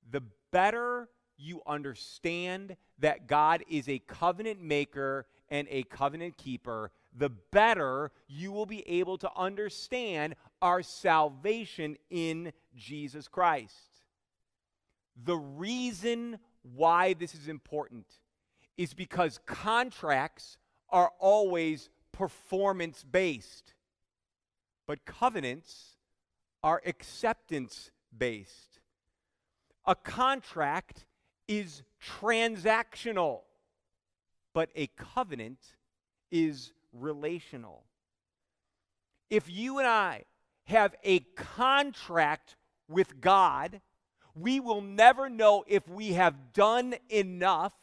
the 0.09 0.23
better 0.51 1.07
you 1.37 1.61
understand 1.67 2.75
that 2.99 3.27
God 3.27 3.63
is 3.69 3.87
a 3.87 3.99
covenant 3.99 4.61
maker 4.61 5.25
and 5.49 5.67
a 5.69 5.83
covenant 5.83 6.37
keeper, 6.37 6.91
the 7.15 7.29
better 7.29 8.11
you 8.27 8.51
will 8.51 8.65
be 8.65 8.87
able 8.87 9.17
to 9.19 9.31
understand 9.35 10.35
our 10.61 10.81
salvation 10.81 11.97
in 12.09 12.51
Jesus 12.75 13.27
Christ. 13.27 14.01
The 15.23 15.37
reason 15.37 16.39
why 16.61 17.13
this 17.13 17.33
is 17.33 17.47
important 17.47 18.05
is 18.77 18.93
because 18.93 19.39
contracts 19.45 20.57
are 20.89 21.11
always 21.19 21.89
performance 22.11 23.03
based, 23.03 23.73
but 24.85 25.05
covenants 25.05 25.97
are 26.63 26.81
acceptance 26.85 27.91
based. 28.15 28.79
A 29.85 29.95
contract 29.95 31.05
is 31.47 31.83
transactional, 32.21 33.41
but 34.53 34.69
a 34.75 34.87
covenant 34.87 35.59
is 36.31 36.73
relational. 36.93 37.83
If 39.29 39.49
you 39.49 39.79
and 39.79 39.87
I 39.87 40.23
have 40.65 40.95
a 41.03 41.19
contract 41.35 42.55
with 42.89 43.19
God, 43.21 43.81
we 44.35 44.59
will 44.59 44.81
never 44.81 45.29
know 45.29 45.63
if 45.67 45.87
we 45.87 46.13
have 46.13 46.53
done 46.53 46.95
enough, 47.09 47.73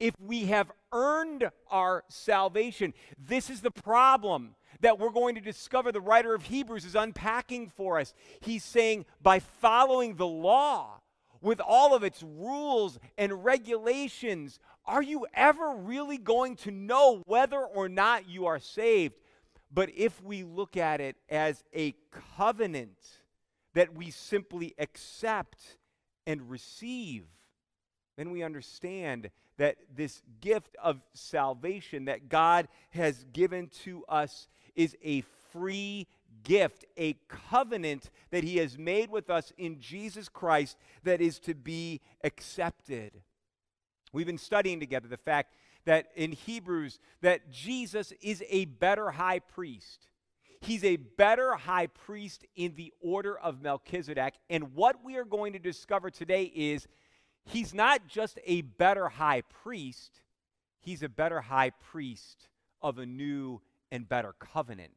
if 0.00 0.14
we 0.20 0.46
have 0.46 0.70
earned 0.92 1.50
our 1.70 2.04
salvation. 2.08 2.92
This 3.18 3.50
is 3.50 3.60
the 3.60 3.70
problem 3.70 4.54
that 4.80 4.98
we're 4.98 5.10
going 5.10 5.34
to 5.36 5.40
discover 5.40 5.92
the 5.92 6.00
writer 6.00 6.34
of 6.34 6.42
Hebrews 6.44 6.84
is 6.84 6.94
unpacking 6.94 7.68
for 7.68 7.98
us. 7.98 8.12
He's 8.40 8.64
saying 8.64 9.06
by 9.22 9.38
following 9.38 10.16
the 10.16 10.26
law, 10.26 11.00
with 11.46 11.60
all 11.60 11.94
of 11.94 12.02
its 12.02 12.24
rules 12.24 12.98
and 13.16 13.44
regulations, 13.44 14.58
are 14.84 15.00
you 15.00 15.28
ever 15.32 15.76
really 15.76 16.18
going 16.18 16.56
to 16.56 16.72
know 16.72 17.22
whether 17.24 17.60
or 17.60 17.88
not 17.88 18.28
you 18.28 18.46
are 18.46 18.58
saved? 18.58 19.14
But 19.72 19.90
if 19.96 20.20
we 20.24 20.42
look 20.42 20.76
at 20.76 21.00
it 21.00 21.14
as 21.28 21.62
a 21.72 21.94
covenant 22.36 22.98
that 23.74 23.94
we 23.94 24.10
simply 24.10 24.74
accept 24.76 25.78
and 26.26 26.50
receive, 26.50 27.22
then 28.16 28.32
we 28.32 28.42
understand 28.42 29.30
that 29.56 29.76
this 29.94 30.22
gift 30.40 30.74
of 30.82 31.00
salvation 31.14 32.06
that 32.06 32.28
God 32.28 32.66
has 32.90 33.24
given 33.32 33.68
to 33.84 34.04
us 34.08 34.48
is 34.74 34.96
a 35.00 35.20
free 35.52 36.08
gift, 36.42 36.84
a 36.96 37.14
covenant 37.28 38.10
that 38.30 38.44
He 38.44 38.58
has 38.58 38.78
made 38.78 39.10
with 39.10 39.30
us 39.30 39.52
in 39.56 39.80
Jesus 39.80 40.28
Christ 40.28 40.76
that 41.04 41.20
is 41.20 41.38
to 41.40 41.54
be 41.54 42.00
accepted. 42.24 43.22
We've 44.12 44.26
been 44.26 44.38
studying 44.38 44.80
together 44.80 45.08
the 45.08 45.16
fact 45.16 45.54
that 45.84 46.08
in 46.16 46.32
Hebrews 46.32 46.98
that 47.22 47.50
Jesus 47.50 48.12
is 48.20 48.42
a 48.48 48.66
better 48.66 49.10
high 49.10 49.38
priest. 49.38 50.08
He's 50.60 50.84
a 50.84 50.96
better 50.96 51.54
high 51.54 51.86
priest 51.86 52.44
in 52.56 52.74
the 52.74 52.92
order 53.00 53.38
of 53.38 53.62
Melchizedek. 53.62 54.34
And 54.50 54.74
what 54.74 55.04
we 55.04 55.16
are 55.16 55.24
going 55.24 55.52
to 55.52 55.58
discover 55.58 56.10
today 56.10 56.44
is 56.44 56.88
he's 57.44 57.72
not 57.72 58.08
just 58.08 58.38
a 58.44 58.62
better 58.62 59.08
high 59.08 59.42
priest, 59.42 60.22
he's 60.80 61.02
a 61.02 61.08
better 61.08 61.40
high 61.40 61.70
priest 61.70 62.48
of 62.82 62.98
a 62.98 63.06
new 63.06 63.60
and 63.92 64.08
better 64.08 64.34
covenant, 64.38 64.96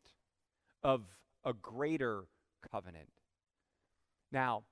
of 0.84 1.04
a 1.44 1.54
greater 1.54 2.26
covenant. 2.72 3.10
Now, 4.32 4.64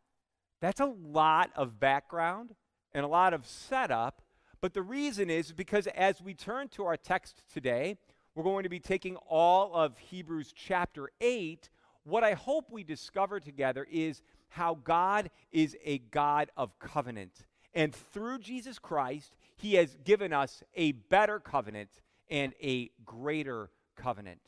that's 0.61 0.79
a 0.79 0.85
lot 0.85 1.51
of 1.55 1.79
background 1.79 2.55
and 2.93 3.05
a 3.05 3.07
lot 3.07 3.33
of 3.33 3.45
setup, 3.45 4.21
but 4.61 4.73
the 4.73 4.81
reason 4.81 5.29
is 5.29 5.51
because 5.51 5.87
as 5.87 6.21
we 6.21 6.33
turn 6.33 6.67
to 6.69 6.85
our 6.85 6.97
text 6.97 7.43
today, 7.51 7.97
we're 8.35 8.43
going 8.43 8.63
to 8.63 8.69
be 8.69 8.79
taking 8.79 9.15
all 9.27 9.73
of 9.73 9.97
Hebrews 9.97 10.53
chapter 10.55 11.09
8. 11.21 11.69
What 12.03 12.23
I 12.23 12.33
hope 12.33 12.69
we 12.69 12.83
discover 12.83 13.39
together 13.39 13.87
is 13.89 14.21
how 14.49 14.75
God 14.75 15.29
is 15.51 15.75
a 15.83 15.99
God 15.99 16.49
of 16.55 16.77
covenant. 16.79 17.45
And 17.73 17.93
through 17.93 18.39
Jesus 18.39 18.79
Christ, 18.79 19.35
he 19.55 19.75
has 19.75 19.95
given 20.03 20.33
us 20.33 20.63
a 20.75 20.93
better 20.93 21.39
covenant 21.39 21.89
and 22.29 22.53
a 22.61 22.91
greater 23.05 23.69
covenant. 23.95 24.41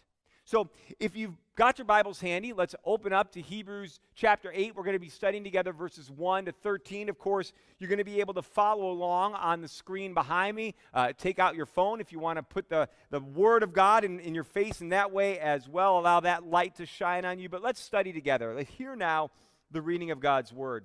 So, 0.49 0.67
if 0.99 1.15
you've 1.15 1.37
got 1.55 1.77
your 1.77 1.85
Bibles 1.85 2.19
handy, 2.19 2.53
let's 2.53 2.73
open 2.83 3.13
up 3.13 3.33
to 3.33 3.39
Hebrews 3.39 3.99
chapter 4.15 4.51
8. 4.51 4.75
We're 4.75 4.81
going 4.81 4.95
to 4.95 4.99
be 4.99 5.07
studying 5.07 5.43
together 5.43 5.71
verses 5.71 6.09
1 6.09 6.45
to 6.45 6.51
13. 6.51 7.07
Of 7.07 7.19
course, 7.19 7.53
you're 7.77 7.87
going 7.87 7.99
to 7.99 8.03
be 8.03 8.19
able 8.19 8.33
to 8.33 8.41
follow 8.41 8.89
along 8.89 9.35
on 9.35 9.61
the 9.61 9.67
screen 9.67 10.15
behind 10.15 10.57
me. 10.57 10.73
Uh, 10.91 11.13
take 11.15 11.37
out 11.37 11.53
your 11.53 11.67
phone 11.67 12.01
if 12.01 12.11
you 12.11 12.17
want 12.17 12.37
to 12.37 12.41
put 12.41 12.67
the, 12.67 12.89
the 13.11 13.19
Word 13.19 13.61
of 13.61 13.73
God 13.73 14.03
in, 14.03 14.19
in 14.21 14.33
your 14.33 14.43
face 14.43 14.81
in 14.81 14.89
that 14.89 15.11
way 15.11 15.37
as 15.37 15.69
well. 15.69 15.99
Allow 15.99 16.21
that 16.21 16.43
light 16.43 16.77
to 16.77 16.87
shine 16.87 17.25
on 17.25 17.37
you. 17.37 17.47
But 17.47 17.61
let's 17.61 17.79
study 17.79 18.11
together. 18.11 18.55
Let's 18.55 18.71
hear 18.71 18.95
now 18.95 19.29
the 19.69 19.83
reading 19.83 20.09
of 20.09 20.19
God's 20.19 20.51
Word. 20.51 20.83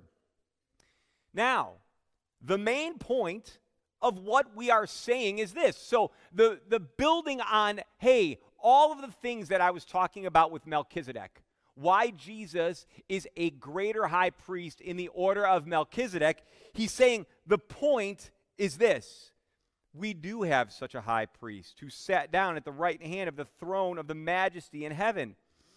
Now, 1.33 1.71
the 2.39 2.59
main 2.59 2.99
point 2.99 3.57
of 3.99 4.19
what 4.19 4.55
we 4.55 4.69
are 4.69 4.85
saying 4.85 5.39
is 5.39 5.53
this. 5.53 5.75
So, 5.75 6.11
the, 6.31 6.59
the 6.69 6.79
building 6.79 7.41
on, 7.41 7.79
hey, 7.97 8.37
all 8.65 8.91
of 8.91 8.99
the 8.99 9.11
things 9.21 9.49
that 9.49 9.61
I 9.61 9.69
was 9.69 9.85
talking 9.85 10.25
about 10.25 10.51
with 10.51 10.65
Melchizedek, 10.65 11.43
why 11.75 12.09
Jesus 12.09 12.87
is 13.07 13.27
a 13.37 13.51
greater 13.51 14.07
high 14.07 14.31
priest 14.31 14.81
in 14.81 14.97
the 14.97 15.09
order 15.09 15.45
of 15.45 15.67
Melchizedek, 15.67 16.41
he's 16.73 16.91
saying 16.91 17.27
the 17.45 17.59
point 17.59 18.31
is 18.57 18.77
this. 18.77 19.31
We 19.93 20.15
do 20.15 20.41
have 20.41 20.73
such 20.73 20.95
a 20.95 21.01
high 21.01 21.27
priest 21.27 21.77
who 21.79 21.91
sat 21.91 22.31
down 22.31 22.57
at 22.57 22.65
the 22.65 22.71
right 22.71 23.01
hand 23.01 23.29
of 23.29 23.35
the 23.35 23.45
throne 23.45 23.99
of 23.99 24.07
the 24.07 24.15
majesty 24.15 24.83
in 24.83 24.91
heaven 24.91 25.35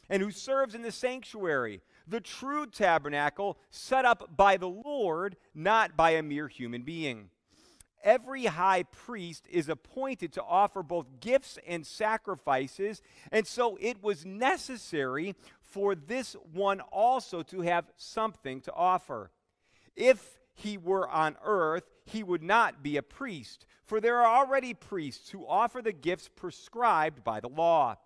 and 0.08 0.22
who 0.22 0.30
serves 0.30 0.74
in 0.74 0.80
the 0.80 0.90
sanctuary, 0.90 1.82
the 2.06 2.22
true 2.22 2.66
tabernacle 2.66 3.58
set 3.68 4.06
up 4.06 4.34
by 4.34 4.56
the 4.56 4.68
Lord, 4.68 5.36
not 5.54 5.94
by 5.94 6.12
a 6.12 6.22
mere 6.22 6.48
human 6.48 6.82
being 6.82 7.28
every 8.02 8.46
high 8.46 8.84
priest 8.84 9.46
is 9.50 9.68
appointed 9.68 10.32
to 10.34 10.42
offer 10.42 10.82
both 10.82 11.20
gifts 11.20 11.58
and 11.66 11.86
sacrifices, 11.86 13.02
and 13.32 13.46
so 13.46 13.76
it 13.80 14.02
was 14.02 14.24
necessary 14.24 15.34
for 15.60 15.94
this 15.94 16.34
one 16.52 16.80
also 16.80 17.42
to 17.42 17.60
have 17.62 17.86
something 17.96 18.60
to 18.62 18.72
offer. 18.72 19.30
If 19.96 20.38
he 20.54 20.78
were 20.78 21.08
on 21.08 21.36
earth, 21.44 21.84
he 22.04 22.22
would 22.22 22.42
not 22.42 22.82
be 22.82 22.96
a 22.96 23.02
priest, 23.02 23.66
for 23.84 24.00
there 24.00 24.18
are 24.18 24.38
already 24.38 24.74
priests 24.74 25.30
who 25.30 25.46
offer 25.46 25.82
the 25.82 25.92
gifts 25.92 26.28
prescribed 26.34 27.22
by 27.22 27.40
the 27.40 27.48
law. 27.48 27.96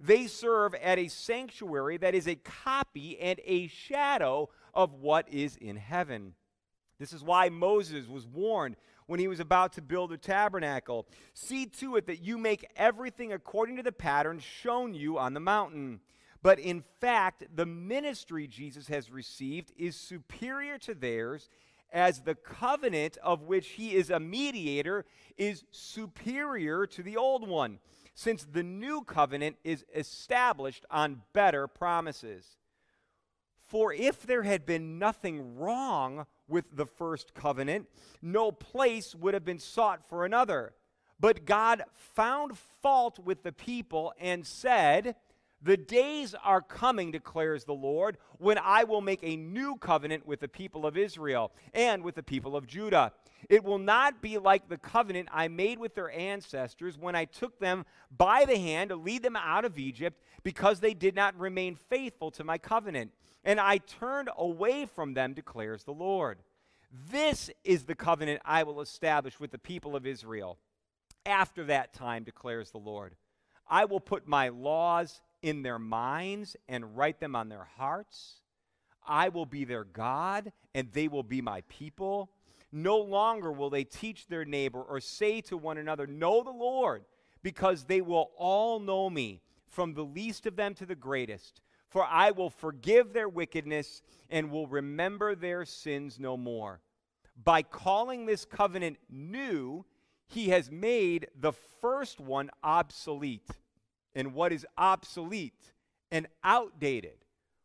They 0.00 0.26
serve 0.26 0.74
at 0.76 0.98
a 0.98 1.08
sanctuary 1.08 1.98
that 1.98 2.14
is 2.14 2.26
a 2.26 2.36
copy 2.36 3.18
and 3.20 3.38
a 3.44 3.66
shadow 3.66 4.48
of 4.72 4.94
what 4.94 5.28
is 5.28 5.56
in 5.56 5.76
heaven. 5.76 6.34
This 6.98 7.12
is 7.12 7.22
why 7.22 7.48
Moses 7.48 8.06
was 8.06 8.26
warned 8.26 8.76
when 9.10 9.18
he 9.18 9.26
was 9.26 9.40
about 9.40 9.72
to 9.72 9.82
build 9.82 10.08
the 10.10 10.16
tabernacle. 10.16 11.04
See 11.34 11.66
to 11.66 11.96
it 11.96 12.06
that 12.06 12.22
you 12.22 12.38
make 12.38 12.70
everything 12.76 13.32
according 13.32 13.74
to 13.78 13.82
the 13.82 13.90
pattern 13.90 14.38
shown 14.38 14.94
you 14.94 15.18
on 15.18 15.34
the 15.34 15.40
mountain. 15.40 15.98
But 16.42 16.60
in 16.60 16.84
fact, 17.00 17.42
the 17.52 17.66
ministry 17.66 18.46
Jesus 18.46 18.86
has 18.86 19.10
received 19.10 19.72
is 19.76 19.96
superior 19.96 20.78
to 20.78 20.94
theirs, 20.94 21.50
as 21.92 22.20
the 22.20 22.36
covenant 22.36 23.16
of 23.16 23.42
which 23.42 23.70
he 23.70 23.96
is 23.96 24.10
a 24.10 24.20
mediator 24.20 25.04
is 25.36 25.64
superior 25.72 26.86
to 26.86 27.02
the 27.02 27.16
old 27.16 27.48
one, 27.48 27.80
since 28.14 28.44
the 28.44 28.62
new 28.62 29.02
covenant 29.02 29.56
is 29.64 29.84
established 29.92 30.86
on 30.88 31.22
better 31.32 31.66
promises. 31.66 32.46
For 33.70 33.94
if 33.94 34.26
there 34.26 34.42
had 34.42 34.66
been 34.66 34.98
nothing 34.98 35.56
wrong 35.56 36.26
with 36.48 36.64
the 36.74 36.86
first 36.86 37.34
covenant, 37.34 37.86
no 38.20 38.50
place 38.50 39.14
would 39.14 39.32
have 39.32 39.44
been 39.44 39.60
sought 39.60 40.04
for 40.08 40.24
another. 40.24 40.72
But 41.20 41.44
God 41.44 41.84
found 41.94 42.58
fault 42.82 43.20
with 43.20 43.44
the 43.44 43.52
people 43.52 44.12
and 44.18 44.44
said, 44.44 45.14
the 45.62 45.76
days 45.76 46.34
are 46.42 46.62
coming, 46.62 47.10
declares 47.10 47.64
the 47.64 47.74
Lord, 47.74 48.16
when 48.38 48.58
I 48.58 48.84
will 48.84 49.02
make 49.02 49.20
a 49.22 49.36
new 49.36 49.76
covenant 49.76 50.26
with 50.26 50.40
the 50.40 50.48
people 50.48 50.86
of 50.86 50.96
Israel 50.96 51.52
and 51.74 52.02
with 52.02 52.14
the 52.14 52.22
people 52.22 52.56
of 52.56 52.66
Judah. 52.66 53.12
It 53.48 53.64
will 53.64 53.78
not 53.78 54.22
be 54.22 54.38
like 54.38 54.68
the 54.68 54.78
covenant 54.78 55.28
I 55.32 55.48
made 55.48 55.78
with 55.78 55.94
their 55.94 56.10
ancestors 56.10 56.96
when 56.98 57.14
I 57.14 57.24
took 57.24 57.58
them 57.58 57.84
by 58.16 58.44
the 58.44 58.56
hand 58.56 58.90
to 58.90 58.96
lead 58.96 59.22
them 59.22 59.36
out 59.36 59.64
of 59.64 59.78
Egypt, 59.78 60.22
because 60.42 60.80
they 60.80 60.94
did 60.94 61.14
not 61.14 61.38
remain 61.38 61.74
faithful 61.74 62.30
to 62.32 62.44
my 62.44 62.58
covenant. 62.58 63.12
And 63.44 63.60
I 63.60 63.78
turned 63.78 64.30
away 64.36 64.86
from 64.86 65.14
them, 65.14 65.34
declares 65.34 65.84
the 65.84 65.92
Lord. 65.92 66.38
This 67.10 67.50
is 67.64 67.84
the 67.84 67.94
covenant 67.94 68.40
I 68.44 68.62
will 68.62 68.80
establish 68.80 69.38
with 69.38 69.50
the 69.50 69.58
people 69.58 69.94
of 69.94 70.06
Israel. 70.06 70.58
After 71.26 71.64
that 71.64 71.92
time, 71.92 72.24
declares 72.24 72.70
the 72.70 72.78
Lord, 72.78 73.14
I 73.68 73.84
will 73.84 74.00
put 74.00 74.26
my 74.26 74.48
laws 74.48 75.20
in 75.42 75.62
their 75.62 75.78
minds 75.78 76.56
and 76.68 76.96
write 76.96 77.20
them 77.20 77.34
on 77.34 77.48
their 77.48 77.68
hearts. 77.76 78.40
I 79.06 79.28
will 79.28 79.46
be 79.46 79.64
their 79.64 79.84
God, 79.84 80.52
and 80.74 80.92
they 80.92 81.08
will 81.08 81.22
be 81.22 81.40
my 81.40 81.62
people. 81.68 82.30
No 82.72 82.98
longer 82.98 83.50
will 83.50 83.70
they 83.70 83.84
teach 83.84 84.26
their 84.26 84.44
neighbor 84.44 84.80
or 84.80 85.00
say 85.00 85.40
to 85.42 85.56
one 85.56 85.78
another, 85.78 86.06
Know 86.06 86.42
the 86.42 86.50
Lord, 86.50 87.04
because 87.42 87.84
they 87.84 88.00
will 88.00 88.30
all 88.36 88.78
know 88.78 89.10
me, 89.10 89.40
from 89.66 89.94
the 89.94 90.04
least 90.04 90.46
of 90.46 90.56
them 90.56 90.74
to 90.74 90.86
the 90.86 90.94
greatest. 90.94 91.60
For 91.88 92.04
I 92.04 92.30
will 92.30 92.50
forgive 92.50 93.12
their 93.12 93.28
wickedness 93.28 94.02
and 94.28 94.50
will 94.50 94.68
remember 94.68 95.34
their 95.34 95.64
sins 95.64 96.20
no 96.20 96.36
more. 96.36 96.80
By 97.42 97.62
calling 97.62 98.26
this 98.26 98.44
covenant 98.44 98.98
new, 99.08 99.84
he 100.28 100.50
has 100.50 100.70
made 100.70 101.26
the 101.34 101.52
first 101.80 102.20
one 102.20 102.50
obsolete 102.62 103.50
and 104.14 104.34
what 104.34 104.52
is 104.52 104.66
obsolete 104.76 105.72
and 106.10 106.26
outdated 106.42 107.24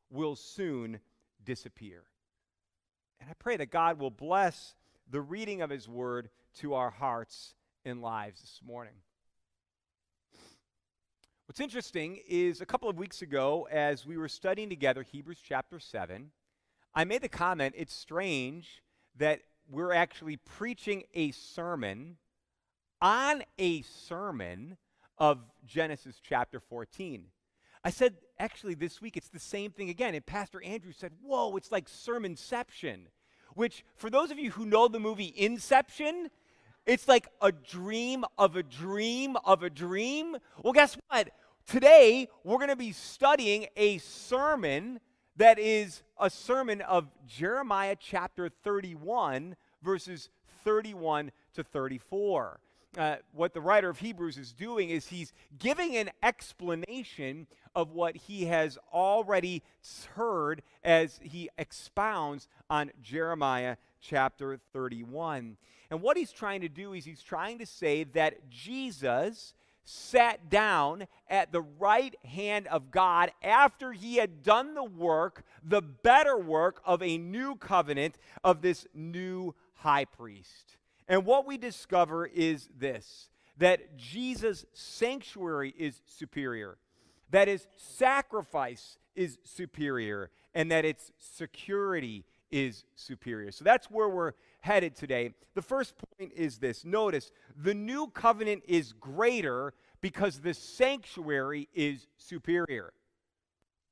will 0.09 0.35
soon 0.35 0.99
disappear. 1.43 2.03
And 3.19 3.29
I 3.29 3.33
pray 3.39 3.57
that 3.57 3.71
God 3.71 3.99
will 3.99 4.11
bless 4.11 4.75
the 5.09 5.21
reading 5.21 5.61
of 5.61 5.69
His 5.69 5.87
Word 5.87 6.29
to 6.59 6.73
our 6.73 6.89
hearts 6.89 7.55
and 7.83 8.01
lives 8.01 8.41
this 8.41 8.61
morning. 8.65 8.93
What's 11.47 11.59
interesting 11.59 12.19
is 12.27 12.61
a 12.61 12.65
couple 12.65 12.89
of 12.89 12.97
weeks 12.97 13.21
ago, 13.21 13.67
as 13.71 14.05
we 14.05 14.17
were 14.17 14.27
studying 14.27 14.69
together 14.69 15.03
Hebrews 15.03 15.39
chapter 15.47 15.79
7, 15.79 16.31
I 16.93 17.03
made 17.03 17.21
the 17.21 17.29
comment 17.29 17.75
it's 17.77 17.93
strange 17.93 18.81
that 19.17 19.41
we're 19.69 19.93
actually 19.93 20.37
preaching 20.37 21.03
a 21.13 21.31
sermon 21.31 22.17
on 23.01 23.43
a 23.59 23.81
sermon 23.83 24.77
of 25.17 25.39
Genesis 25.65 26.19
chapter 26.21 26.59
14. 26.59 27.25
I 27.83 27.89
said, 27.89 28.15
actually, 28.39 28.73
this 28.73 29.01
week 29.01 29.15
it's 29.15 29.29
the 29.29 29.39
same 29.39 29.71
thing 29.71 29.89
again. 29.89 30.15
And 30.15 30.25
Pastor 30.25 30.61
Andrew 30.63 30.91
said, 30.91 31.11
Whoa, 31.21 31.55
it's 31.55 31.71
like 31.71 31.87
sermonception, 31.87 33.05
which, 33.53 33.85
for 33.95 34.09
those 34.09 34.31
of 34.31 34.39
you 34.39 34.51
who 34.51 34.65
know 34.65 34.87
the 34.87 34.99
movie 34.99 35.33
Inception, 35.35 36.29
it's 36.85 37.07
like 37.07 37.27
a 37.41 37.51
dream 37.51 38.25
of 38.37 38.55
a 38.55 38.63
dream 38.63 39.37
of 39.45 39.63
a 39.63 39.69
dream. 39.69 40.35
Well, 40.61 40.73
guess 40.73 40.97
what? 41.09 41.29
Today, 41.67 42.27
we're 42.43 42.57
going 42.57 42.69
to 42.69 42.75
be 42.75 42.91
studying 42.91 43.67
a 43.75 43.97
sermon 43.99 44.99
that 45.37 45.59
is 45.59 46.03
a 46.19 46.29
sermon 46.29 46.81
of 46.81 47.07
Jeremiah 47.27 47.95
chapter 47.99 48.49
31, 48.49 49.55
verses 49.83 50.29
31 50.63 51.31
to 51.55 51.63
34 51.63 52.59
uh, 52.97 53.17
what 53.33 53.53
the 53.53 53.61
writer 53.61 53.89
of 53.89 53.99
Hebrews 53.99 54.37
is 54.37 54.53
doing 54.53 54.89
is 54.89 55.07
he's 55.07 55.33
giving 55.57 55.95
an 55.97 56.11
explanation 56.23 57.47
of 57.75 57.91
what 57.91 58.15
he 58.15 58.45
has 58.45 58.77
already 58.93 59.63
heard 60.15 60.61
as 60.83 61.19
he 61.21 61.49
expounds 61.57 62.47
on 62.69 62.91
Jeremiah 63.01 63.75
chapter 64.01 64.59
31. 64.73 65.57
And 65.89 66.01
what 66.01 66.17
he's 66.17 66.31
trying 66.31 66.61
to 66.61 66.69
do 66.69 66.93
is 66.93 67.05
he's 67.05 67.21
trying 67.21 67.59
to 67.59 67.65
say 67.65 68.03
that 68.05 68.49
Jesus 68.49 69.53
sat 69.83 70.49
down 70.49 71.07
at 71.29 71.51
the 71.51 71.61
right 71.61 72.15
hand 72.25 72.67
of 72.67 72.89
God 72.89 73.31
after 73.43 73.93
he 73.93 74.15
had 74.15 74.41
done 74.41 74.73
the 74.73 74.83
work, 74.83 75.43
the 75.63 75.81
better 75.81 76.37
work 76.37 76.81
of 76.85 77.03
a 77.03 77.17
new 77.17 77.55
covenant 77.55 78.17
of 78.43 78.61
this 78.61 78.87
new 78.93 79.53
high 79.75 80.05
priest. 80.05 80.77
And 81.07 81.25
what 81.25 81.45
we 81.45 81.57
discover 81.57 82.25
is 82.25 82.69
this 82.77 83.29
that 83.57 83.97
Jesus' 83.97 84.65
sanctuary 84.73 85.73
is 85.77 86.01
superior, 86.05 86.77
that 87.29 87.47
his 87.47 87.67
sacrifice 87.77 88.97
is 89.15 89.37
superior, 89.43 90.29
and 90.53 90.69
that 90.71 90.83
its 90.83 91.11
security 91.17 92.25
is 92.51 92.83
superior. 92.95 93.51
So 93.51 93.63
that's 93.63 93.89
where 93.89 94.09
we're 94.09 94.33
headed 94.59 94.95
today. 94.95 95.33
The 95.53 95.61
first 95.61 95.93
point 95.97 96.31
is 96.35 96.57
this 96.57 96.83
notice 96.83 97.31
the 97.55 97.73
new 97.73 98.07
covenant 98.07 98.63
is 98.67 98.93
greater 98.93 99.73
because 100.01 100.39
the 100.39 100.53
sanctuary 100.53 101.69
is 101.73 102.07
superior. 102.17 102.93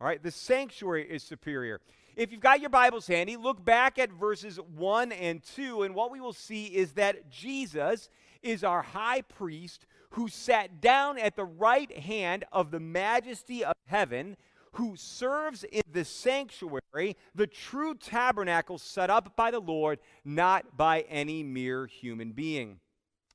All 0.04 0.10
right, 0.10 0.22
the 0.22 0.32
sanctuary 0.32 1.08
is 1.10 1.24
superior. 1.24 1.80
If 2.18 2.34
you've 2.34 2.42
got 2.42 2.60
your 2.60 2.70
Bibles 2.70 3.08
handy, 3.08 3.38
look 3.38 3.64
back 3.64 3.98
at 3.98 4.12
verses 4.12 4.60
1 4.76 5.14
and 5.14 5.42
2, 5.42 5.84
and 5.84 5.96
what 5.96 6.12
we 6.12 6.20
will 6.20 6.34
see 6.34 6.66
is 6.66 6.92
that 6.96 7.30
Jesus 7.30 8.10
is 8.42 8.66
our 8.66 8.82
high 8.82 9.22
priest 9.22 9.86
who 10.10 10.28
sat 10.28 10.82
down 10.82 11.18
at 11.18 11.38
the 11.38 11.46
right 11.46 11.90
hand 11.98 12.44
of 12.52 12.70
the 12.70 12.82
majesty 12.82 13.64
of 13.64 13.76
heaven, 13.86 14.36
who 14.74 14.98
serves 14.98 15.64
in 15.64 15.84
the 15.94 16.04
sanctuary, 16.04 17.16
the 17.34 17.48
true 17.48 17.96
tabernacle 17.96 18.78
set 18.78 19.10
up 19.10 19.38
by 19.38 19.52
the 19.52 19.62
Lord, 19.62 20.00
not 20.26 20.76
by 20.76 21.06
any 21.08 21.44
mere 21.44 21.86
human 21.86 22.34
being. 22.34 22.82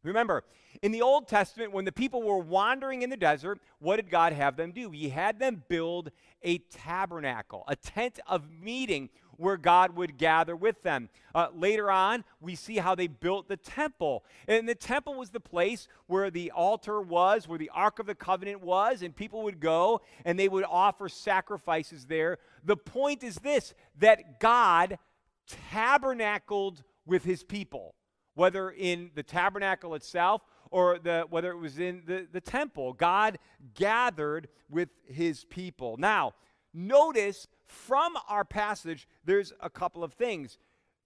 Remember, 0.03 0.45
in 0.83 0.93
the 0.93 1.03
Old 1.03 1.27
Testament, 1.27 1.73
when 1.73 1.85
the 1.85 1.93
people 1.93 2.23
were 2.23 2.39
wandering 2.39 3.03
in 3.03 3.11
the 3.11 3.17
desert, 3.17 3.59
what 3.81 3.97
did 3.97 4.11
God 4.11 4.33
have 4.33 4.57
them 4.57 4.71
do? 4.71 4.91
He 4.91 5.09
had 5.09 5.39
them 5.41 5.65
build 5.69 6.11
a 6.43 6.59
tabernacle, 6.59 7.65
a 7.67 7.75
tent 7.75 8.21
of 8.27 8.45
meeting 8.51 9.11
where 9.39 9.57
God 9.57 9.97
would 9.97 10.19
gather 10.19 10.55
with 10.55 10.83
them. 10.83 11.09
Uh, 11.35 11.49
later 11.55 11.91
on, 11.91 12.25
we 12.41 12.55
see 12.55 12.77
how 12.77 12.95
they 12.95 13.07
built 13.07 13.49
the 13.49 13.57
temple. 13.57 14.25
And 14.47 14.69
the 14.69 14.75
temple 14.75 15.15
was 15.15 15.31
the 15.31 15.41
place 15.41 15.89
where 16.07 16.31
the 16.31 16.51
altar 16.51 17.01
was, 17.01 17.47
where 17.47 17.59
the 17.59 17.71
Ark 17.71 17.99
of 17.99 18.07
the 18.07 18.17
Covenant 18.17 18.63
was, 18.63 19.03
and 19.03 19.15
people 19.15 19.43
would 19.43 19.61
go 19.61 20.01
and 20.25 20.39
they 20.39 20.49
would 20.49 20.65
offer 20.65 21.09
sacrifices 21.09 22.07
there. 22.07 22.39
The 22.65 22.77
point 22.77 23.23
is 23.23 23.37
this 23.37 23.75
that 23.99 24.41
God 24.41 24.99
tabernacled 25.47 26.83
with 27.07 27.25
his 27.25 27.43
people 27.43 27.95
whether 28.39 28.71
in 28.71 29.11
the 29.17 29.23
tabernacle 29.23 29.97
itself 29.97 30.43
or 30.71 31.01
the, 31.01 31.27
whether 31.29 31.51
it 31.51 31.57
was 31.57 31.81
in 31.81 32.03
the, 32.07 32.25
the 32.33 32.41
temple. 32.41 32.93
God 32.93 33.37
gathered 33.75 34.47
with 34.71 34.91
his 35.07 35.45
people. 35.45 35.97
Now, 35.99 36.35
notice 36.73 37.49
from 37.67 38.15
our 38.29 38.45
passage, 38.45 39.09
there's 39.25 39.53
a 39.61 39.69
couple 39.69 40.05
of 40.05 40.13
things 40.13 40.57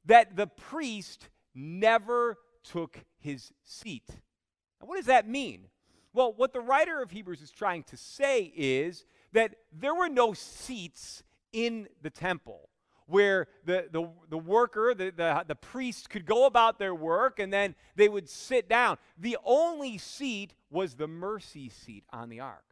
that 0.04 0.36
the 0.36 0.46
priest 0.46 1.30
never 1.54 2.36
took 2.64 2.98
his 3.18 3.50
seat. 3.64 4.10
Now, 4.78 4.88
what 4.88 4.96
does 4.96 5.06
that 5.06 5.26
mean? 5.26 5.68
Well, 6.12 6.34
what 6.36 6.52
the 6.52 6.60
writer 6.60 7.00
of 7.00 7.12
Hebrews 7.12 7.40
is 7.40 7.50
trying 7.50 7.84
to 7.84 7.96
say 7.96 8.52
is 8.54 9.06
that 9.32 9.54
there 9.72 9.94
were 9.94 10.10
no 10.10 10.34
seats 10.34 11.22
in 11.50 11.88
the 12.02 12.10
temple. 12.10 12.68
Where 13.06 13.48
the, 13.64 13.86
the, 13.90 14.08
the 14.30 14.38
worker, 14.38 14.94
the, 14.94 15.10
the, 15.10 15.44
the 15.46 15.54
priest, 15.54 16.10
could 16.10 16.26
go 16.26 16.46
about 16.46 16.78
their 16.78 16.94
work 16.94 17.38
and 17.38 17.52
then 17.52 17.74
they 17.96 18.08
would 18.08 18.28
sit 18.28 18.68
down. 18.68 18.98
The 19.18 19.36
only 19.44 19.98
seat 19.98 20.54
was 20.70 20.94
the 20.94 21.08
mercy 21.08 21.68
seat 21.68 22.04
on 22.12 22.28
the 22.28 22.40
ark. 22.40 22.64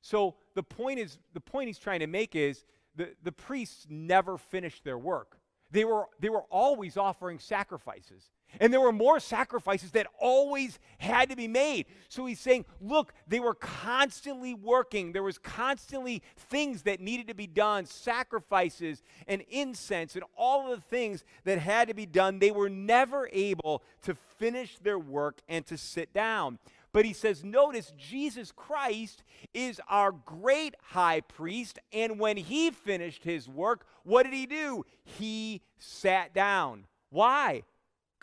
So 0.00 0.34
the 0.54 0.62
point 0.62 0.98
is, 0.98 1.18
the 1.32 1.40
point 1.40 1.68
he's 1.68 1.78
trying 1.78 2.00
to 2.00 2.06
make 2.06 2.36
is 2.36 2.64
the, 2.94 3.10
the 3.22 3.32
priests 3.32 3.86
never 3.88 4.36
finished 4.38 4.84
their 4.84 4.98
work. 4.98 5.38
They 5.70 5.84
were, 5.84 6.06
they 6.20 6.28
were 6.28 6.44
always 6.50 6.96
offering 6.96 7.38
sacrifices. 7.38 8.30
And 8.60 8.72
there 8.72 8.80
were 8.80 8.92
more 8.92 9.20
sacrifices 9.20 9.90
that 9.92 10.06
always 10.18 10.78
had 10.98 11.30
to 11.30 11.36
be 11.36 11.48
made. 11.48 11.86
So 12.08 12.26
he's 12.26 12.40
saying, 12.40 12.64
look, 12.80 13.12
they 13.26 13.40
were 13.40 13.54
constantly 13.54 14.54
working. 14.54 15.12
There 15.12 15.22
was 15.22 15.38
constantly 15.38 16.22
things 16.36 16.82
that 16.82 17.00
needed 17.00 17.28
to 17.28 17.34
be 17.34 17.46
done, 17.46 17.86
sacrifices 17.86 19.02
and 19.26 19.42
incense 19.50 20.14
and 20.14 20.24
all 20.36 20.72
of 20.72 20.78
the 20.78 20.86
things 20.86 21.24
that 21.44 21.58
had 21.58 21.88
to 21.88 21.94
be 21.94 22.06
done. 22.06 22.38
They 22.38 22.50
were 22.50 22.70
never 22.70 23.28
able 23.32 23.82
to 24.02 24.14
finish 24.38 24.78
their 24.78 24.98
work 24.98 25.40
and 25.48 25.66
to 25.66 25.76
sit 25.76 26.12
down. 26.12 26.58
But 26.92 27.04
he 27.04 27.12
says, 27.12 27.42
notice 27.42 27.92
Jesus 27.98 28.52
Christ 28.52 29.24
is 29.52 29.80
our 29.88 30.12
great 30.12 30.76
high 30.80 31.22
priest. 31.22 31.80
And 31.92 32.20
when 32.20 32.36
he 32.36 32.70
finished 32.70 33.24
his 33.24 33.48
work, 33.48 33.84
what 34.04 34.22
did 34.22 34.32
he 34.32 34.46
do? 34.46 34.86
He 35.02 35.62
sat 35.76 36.32
down. 36.32 36.86
Why? 37.10 37.64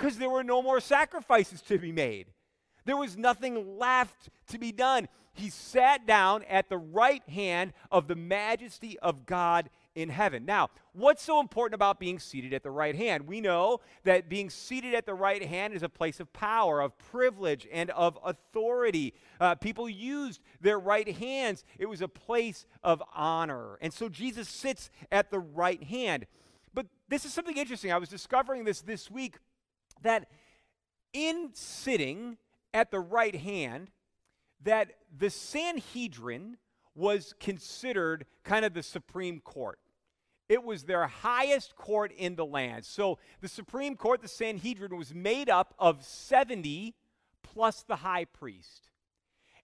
Because 0.01 0.17
there 0.17 0.31
were 0.31 0.43
no 0.43 0.63
more 0.63 0.79
sacrifices 0.79 1.61
to 1.61 1.77
be 1.77 1.91
made. 1.91 2.25
There 2.85 2.97
was 2.97 3.15
nothing 3.15 3.77
left 3.77 4.29
to 4.47 4.57
be 4.57 4.71
done. 4.71 5.07
He 5.33 5.51
sat 5.51 6.07
down 6.07 6.43
at 6.49 6.69
the 6.69 6.77
right 6.79 7.21
hand 7.29 7.73
of 7.91 8.07
the 8.07 8.15
majesty 8.15 8.97
of 8.97 9.27
God 9.27 9.69
in 9.93 10.09
heaven. 10.09 10.43
Now, 10.43 10.71
what's 10.93 11.21
so 11.21 11.39
important 11.39 11.75
about 11.75 11.99
being 11.99 12.17
seated 12.17 12.51
at 12.51 12.63
the 12.63 12.71
right 12.71 12.95
hand? 12.95 13.27
We 13.27 13.41
know 13.41 13.81
that 14.03 14.27
being 14.27 14.49
seated 14.49 14.95
at 14.95 15.05
the 15.05 15.13
right 15.13 15.43
hand 15.43 15.75
is 15.75 15.83
a 15.83 15.89
place 15.89 16.19
of 16.19 16.33
power, 16.33 16.81
of 16.81 16.97
privilege, 16.97 17.67
and 17.71 17.91
of 17.91 18.17
authority. 18.25 19.13
Uh, 19.39 19.53
people 19.53 19.87
used 19.87 20.41
their 20.61 20.79
right 20.79 21.15
hands, 21.15 21.63
it 21.77 21.85
was 21.85 22.01
a 22.01 22.07
place 22.07 22.65
of 22.83 23.03
honor. 23.13 23.77
And 23.81 23.93
so 23.93 24.09
Jesus 24.09 24.49
sits 24.49 24.89
at 25.11 25.29
the 25.29 25.39
right 25.39 25.83
hand. 25.83 26.25
But 26.73 26.87
this 27.07 27.23
is 27.23 27.33
something 27.33 27.57
interesting. 27.57 27.91
I 27.91 27.99
was 27.99 28.09
discovering 28.09 28.63
this 28.63 28.81
this 28.81 29.11
week 29.11 29.37
that 30.01 30.29
in 31.13 31.49
sitting 31.53 32.37
at 32.73 32.91
the 32.91 32.99
right 32.99 33.35
hand, 33.35 33.91
that 34.63 34.91
the 35.15 35.29
Sanhedrin 35.29 36.57
was 36.95 37.33
considered 37.39 38.25
kind 38.43 38.65
of 38.65 38.73
the 38.73 38.83
Supreme 38.83 39.39
Court. 39.39 39.79
It 40.49 40.63
was 40.63 40.83
their 40.83 41.07
highest 41.07 41.75
court 41.75 42.11
in 42.11 42.35
the 42.35 42.45
land. 42.45 42.83
So 42.85 43.19
the 43.39 43.47
Supreme 43.47 43.95
Court, 43.95 44.21
the 44.21 44.27
Sanhedrin, 44.27 44.95
was 44.97 45.13
made 45.13 45.49
up 45.49 45.73
of 45.79 46.03
70 46.03 46.93
plus 47.41 47.83
the 47.83 47.95
high 47.97 48.25
priest. 48.25 48.89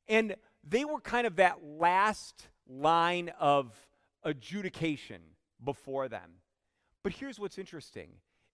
And 0.08 0.36
they 0.64 0.86
were 0.86 1.02
kind 1.02 1.28
of 1.28 1.36
that 1.36 1.58
last 1.62 2.48
line 2.68 3.32
of 3.40 3.74
adjudication 4.24 5.22
before 5.64 6.08
them. 6.08 6.42
But 7.04 7.14
here's 7.14 7.40
what's 7.40 7.58
interesting 7.58 8.10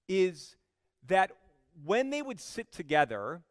is 0.07 0.55
that 1.07 1.31
when 1.83 2.09
they 2.09 2.21
would 2.21 2.39
sit 2.39 2.71
together, 2.71 3.41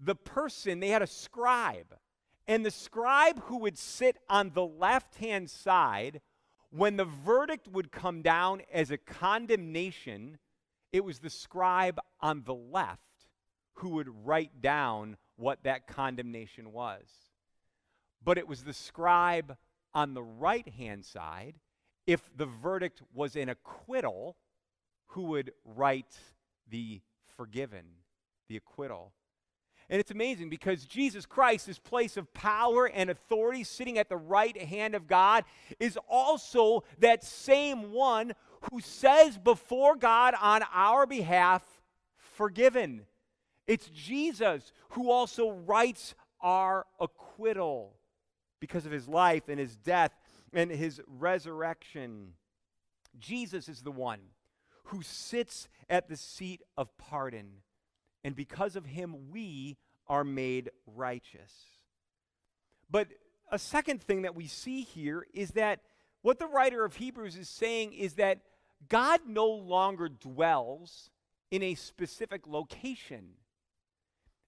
the 0.00 0.14
person, 0.14 0.80
they 0.80 0.88
had 0.88 1.02
a 1.02 1.06
scribe 1.06 1.94
and 2.46 2.64
the 2.64 2.70
scribe 2.70 3.42
who 3.44 3.58
would 3.58 3.78
sit 3.78 4.18
on 4.28 4.50
the 4.50 4.64
left 4.64 5.16
hand 5.16 5.48
side, 5.48 6.20
when 6.70 6.96
the 6.96 7.04
verdict 7.04 7.68
would 7.68 7.90
come 7.90 8.20
down 8.20 8.62
as 8.72 8.90
a 8.90 8.98
condemnation, 8.98 10.38
it 10.92 11.04
was 11.04 11.20
the 11.20 11.30
scribe 11.30 11.98
on 12.20 12.42
the 12.44 12.54
left 12.54 13.00
who 13.74 13.90
would 13.90 14.08
write 14.26 14.60
down 14.60 15.16
what 15.36 15.62
that 15.64 15.86
condemnation 15.86 16.72
was. 16.72 17.04
But 18.22 18.38
it 18.38 18.46
was 18.46 18.64
the 18.64 18.72
scribe 18.72 19.56
on 19.94 20.14
the 20.14 20.22
right 20.22 20.68
hand 20.68 21.04
side, 21.04 21.54
if 22.06 22.28
the 22.36 22.46
verdict 22.46 23.00
was 23.14 23.36
an 23.36 23.48
acquittal, 23.48 24.36
who 25.08 25.22
would 25.22 25.52
write 25.64 26.18
the 26.68 27.00
forgiven, 27.36 27.84
the 28.48 28.56
acquittal. 28.56 29.12
And 29.90 30.00
it's 30.00 30.10
amazing 30.10 30.48
because 30.48 30.86
Jesus 30.86 31.26
Christ, 31.26 31.66
his 31.66 31.78
place 31.78 32.16
of 32.16 32.32
power 32.32 32.86
and 32.86 33.10
authority, 33.10 33.64
sitting 33.64 33.98
at 33.98 34.08
the 34.08 34.16
right 34.16 34.56
hand 34.56 34.94
of 34.94 35.06
God, 35.06 35.44
is 35.78 35.98
also 36.08 36.84
that 37.00 37.22
same 37.22 37.92
one 37.92 38.32
who 38.72 38.80
says 38.80 39.36
before 39.36 39.94
God 39.96 40.34
on 40.40 40.62
our 40.72 41.06
behalf, 41.06 41.62
forgiven. 42.16 43.02
It's 43.66 43.88
Jesus 43.90 44.72
who 44.90 45.10
also 45.10 45.50
writes 45.50 46.14
our 46.40 46.86
acquittal 46.98 47.94
because 48.60 48.86
of 48.86 48.92
his 48.92 49.06
life 49.06 49.48
and 49.48 49.58
his 49.58 49.76
death 49.76 50.12
and 50.52 50.70
his 50.70 51.00
resurrection. 51.06 52.32
Jesus 53.18 53.68
is 53.68 53.82
the 53.82 53.90
one 53.90 54.20
who 54.84 55.02
sits 55.02 55.68
at 55.88 56.08
the 56.08 56.16
seat 56.16 56.62
of 56.76 56.96
pardon 56.98 57.62
and 58.24 58.34
because 58.34 58.74
of 58.74 58.86
him, 58.86 59.30
we 59.30 59.76
are 60.08 60.24
made 60.24 60.70
righteous. 60.86 61.52
But 62.90 63.08
a 63.52 63.58
second 63.58 64.02
thing 64.02 64.22
that 64.22 64.34
we 64.34 64.46
see 64.46 64.82
here 64.82 65.26
is 65.34 65.52
that 65.52 65.80
what 66.22 66.38
the 66.38 66.46
writer 66.46 66.84
of 66.84 66.96
Hebrews 66.96 67.36
is 67.36 67.50
saying 67.50 67.92
is 67.92 68.14
that 68.14 68.40
God 68.88 69.20
no 69.28 69.46
longer 69.46 70.08
dwells 70.08 71.10
in 71.50 71.62
a 71.62 71.74
specific 71.74 72.46
location. 72.46 73.28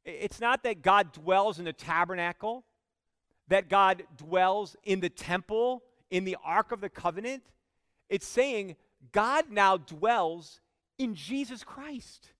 It's 0.05 0.40
not 0.40 0.62
that 0.62 0.83
God 0.83 1.12
dwells 1.12 1.59
in 1.59 1.66
the 1.66 1.72
tabernacle, 1.72 2.64
that 3.49 3.68
God 3.68 4.05
dwells 4.16 4.75
in 4.85 5.01
the 5.01 5.11
temple, 5.11 5.83
in 6.11 6.25
the 6.25 6.37
Ark 6.42 6.72
of 6.72 6.81
the 6.81 6.88
Covenant. 6.88 7.42
It's 8.09 8.27
saying 8.27 8.77
God 9.12 9.51
now 9.51 9.77
dwells 9.77 10.61
in 10.99 11.15
Jesus 11.15 11.65
Christ. 11.65 12.33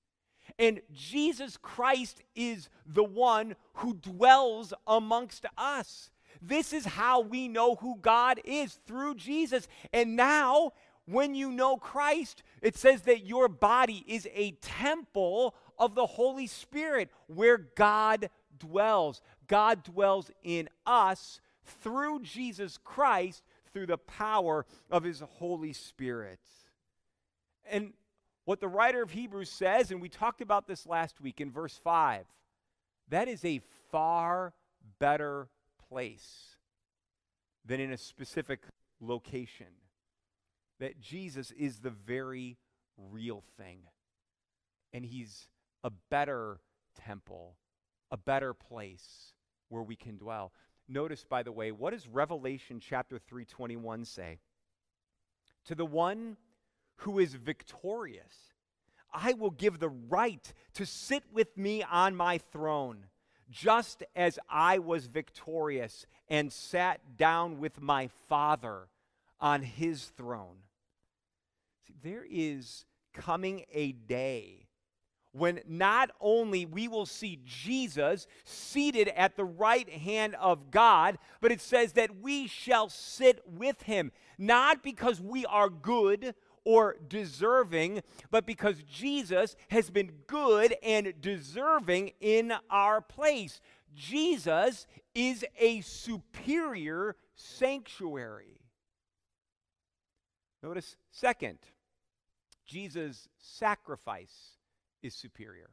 And 0.59 0.81
Jesus 0.93 1.57
Christ 1.57 2.23
is 2.35 2.69
the 2.87 3.05
one 3.05 3.57
who 3.75 3.95
dwells 3.95 4.73
amongst 4.87 5.45
us. 5.59 6.11
This 6.41 6.73
is 6.73 6.85
how 6.85 7.21
we 7.21 7.49
know 7.49 7.77
who 7.77 7.99
God 8.01 8.41
is 8.45 8.79
through 8.87 9.17
Jesus. 9.17 9.69
And 9.93 10.17
now, 10.17 10.73
when 11.07 11.35
you 11.35 11.51
know 11.51 11.77
Christ, 11.77 12.43
it 12.63 12.77
says 12.77 13.03
that 13.03 13.27
your 13.27 13.49
body 13.49 14.05
is 14.07 14.29
a 14.35 14.53
temple 14.53 15.55
of 15.79 15.95
the 15.95 16.07
Holy 16.07 16.47
Spirit 16.47 17.11
where 17.27 17.59
God 17.59 18.31
dwells. 18.59 19.21
God 19.47 19.83
dwells 19.83 20.31
in 20.43 20.69
us 20.87 21.41
through 21.65 22.21
Jesus 22.21 22.79
Christ 22.83 23.43
through 23.73 23.87
the 23.87 23.99
power 23.99 24.65
of 24.91 25.05
his 25.05 25.21
Holy 25.21 25.73
Spirit. 25.73 26.41
And 27.71 27.93
what 28.47 28.61
the 28.61 28.69
writer 28.69 29.03
of 29.03 29.11
Hebrews 29.11 29.51
says, 29.51 29.91
and 29.91 30.01
we 30.01 30.09
talked 30.09 30.41
about 30.41 30.67
this 30.67 30.87
last 30.87 31.21
week 31.21 31.41
in 31.41 31.51
verse 31.51 31.79
5, 31.83 32.25
that 33.09 33.29
is 33.29 33.45
a 33.45 33.61
far 33.91 34.55
better 34.99 35.49
place 35.91 36.57
than 37.65 37.81
in 37.81 37.91
a 37.93 37.99
specific 37.99 38.61
location. 39.01 39.67
That 40.79 41.01
Jesus 41.01 41.51
is 41.51 41.81
the 41.81 41.91
very 41.91 42.57
real 43.11 43.43
thing. 43.59 43.81
And 44.93 45.05
he's 45.05 45.49
a 45.83 45.91
better 46.11 46.61
temple, 47.05 47.57
a 48.13 48.17
better 48.17 48.55
place 48.55 49.33
where 49.71 49.83
we 49.83 49.97
can 49.97 50.19
dwell. 50.19 50.53
Notice, 50.89 51.25
by 51.29 51.43
the 51.43 51.51
way, 51.51 51.73
what 51.73 51.93
does 51.93 52.07
Revelation 52.07 52.79
chapter 52.79 53.19
321 53.19 54.05
say? 54.05 54.39
To 55.65 55.75
the 55.75 55.85
one 55.85 56.37
who 56.97 57.19
is 57.19 57.35
victorious. 57.35 58.53
I 59.13 59.33
will 59.33 59.51
give 59.51 59.79
the 59.79 59.89
right 59.89 60.53
to 60.75 60.85
sit 60.85 61.25
with 61.33 61.57
me 61.57 61.83
on 61.83 62.17
my 62.17 62.39
throne, 62.39 63.07
just 63.51 64.03
as 64.15 64.39
I 64.49 64.79
was 64.79 65.07
victorious 65.07 66.07
and 66.29 66.53
sat 66.53 67.17
down 67.17 67.59
with 67.59 67.81
my 67.81 68.09
Father 68.29 68.89
on 69.41 69.63
his 69.63 70.05
throne. 70.17 70.57
See, 71.87 71.95
there 72.03 72.27
is 72.29 72.85
coming 73.15 73.65
a 73.73 73.93
day 73.93 74.67
when 75.33 75.61
not 75.69 76.11
only 76.21 76.65
we 76.65 76.89
will 76.89 77.07
see 77.07 77.39
Jesus 77.45 78.27
seated 78.45 79.09
at 79.09 79.37
the 79.37 79.45
right 79.45 79.89
hand 79.89 80.35
of 80.37 80.71
God, 80.71 81.19
but 81.41 81.53
it 81.53 81.61
says 81.61 81.93
that 81.93 82.21
we 82.21 82.47
shall 82.47 82.89
sit 82.89 83.43
with 83.47 83.83
him, 83.83 84.13
not 84.39 84.83
because 84.83 85.21
we 85.21 85.45
are 85.47 85.69
good 85.69 86.35
or 86.67 86.97
deserving, 87.09 88.03
but 88.33 88.45
because 88.45 88.83
Jesus 88.83 89.55
has 89.71 89.89
been 89.89 90.11
good 90.27 90.75
and 90.83 91.15
deserving 91.21 92.11
in 92.21 92.53
our 92.69 93.01
place. 93.01 93.61
Jesus 93.95 94.89
is 95.15 95.45
a 95.59 95.81
superior 95.83 97.15
sanctuary. 97.37 98.61
Notice, 100.61 100.97
second, 101.13 101.59
Jesus' 102.67 103.29
sacrifice 103.39 104.57
is 105.05 105.15
superior. 105.15 105.71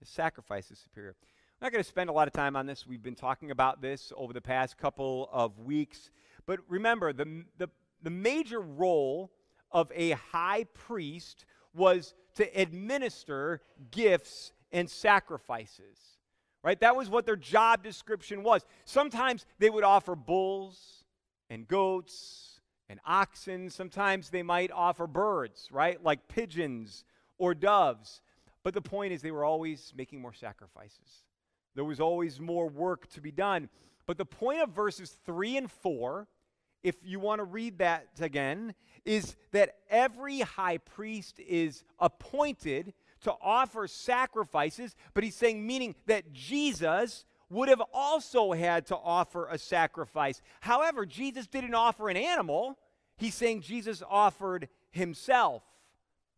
His 0.00 0.08
sacrifice 0.08 0.70
is 0.70 0.78
superior. 0.78 1.14
I'm 1.60 1.66
not 1.66 1.72
going 1.72 1.84
to 1.84 1.88
spend 1.88 2.08
a 2.08 2.14
lot 2.14 2.26
of 2.26 2.32
time 2.32 2.56
on 2.56 2.64
this. 2.64 2.86
We've 2.86 3.02
been 3.02 3.14
talking 3.14 3.50
about 3.50 3.82
this 3.82 4.14
over 4.16 4.32
the 4.32 4.40
past 4.40 4.78
couple 4.78 5.28
of 5.30 5.58
weeks. 5.58 6.10
But 6.46 6.60
remember, 6.68 7.12
the, 7.12 7.44
the, 7.58 7.68
the 8.02 8.10
major 8.10 8.60
role 8.60 9.30
of 9.70 9.90
a 9.94 10.10
high 10.10 10.64
priest 10.74 11.44
was 11.74 12.14
to 12.34 12.60
administer 12.60 13.60
gifts 13.90 14.52
and 14.72 14.88
sacrifices. 14.88 15.98
Right? 16.62 16.78
That 16.80 16.96
was 16.96 17.08
what 17.08 17.24
their 17.24 17.36
job 17.36 17.82
description 17.82 18.42
was. 18.42 18.66
Sometimes 18.84 19.46
they 19.58 19.70
would 19.70 19.84
offer 19.84 20.16
bulls 20.16 21.04
and 21.48 21.66
goats 21.66 22.60
and 22.88 23.00
oxen. 23.06 23.70
Sometimes 23.70 24.30
they 24.30 24.42
might 24.42 24.70
offer 24.72 25.06
birds, 25.06 25.68
right? 25.70 26.02
Like 26.02 26.28
pigeons 26.28 27.04
or 27.38 27.54
doves. 27.54 28.20
But 28.64 28.74
the 28.74 28.82
point 28.82 29.12
is, 29.12 29.22
they 29.22 29.30
were 29.30 29.44
always 29.44 29.92
making 29.96 30.20
more 30.20 30.32
sacrifices. 30.32 31.24
There 31.74 31.84
was 31.84 32.00
always 32.00 32.40
more 32.40 32.68
work 32.68 33.08
to 33.10 33.20
be 33.20 33.30
done. 33.30 33.68
But 34.06 34.18
the 34.18 34.24
point 34.24 34.60
of 34.62 34.70
verses 34.70 35.16
3 35.26 35.58
and 35.58 35.70
4, 35.70 36.26
if 36.82 36.96
you 37.04 37.20
want 37.20 37.38
to 37.38 37.44
read 37.44 37.78
that 37.78 38.08
again, 38.20 38.74
is 39.08 39.36
that 39.52 39.76
every 39.88 40.40
high 40.40 40.76
priest 40.76 41.40
is 41.40 41.82
appointed 41.98 42.92
to 43.22 43.34
offer 43.40 43.88
sacrifices, 43.88 44.94
but 45.14 45.24
he's 45.24 45.34
saying, 45.34 45.66
meaning 45.66 45.94
that 46.06 46.30
Jesus 46.32 47.24
would 47.48 47.70
have 47.70 47.82
also 47.94 48.52
had 48.52 48.86
to 48.86 48.96
offer 48.96 49.48
a 49.48 49.56
sacrifice. 49.56 50.42
However, 50.60 51.06
Jesus 51.06 51.46
didn't 51.46 51.74
offer 51.74 52.10
an 52.10 52.18
animal, 52.18 52.78
he's 53.16 53.34
saying 53.34 53.62
Jesus 53.62 54.02
offered 54.06 54.68
himself. 54.90 55.62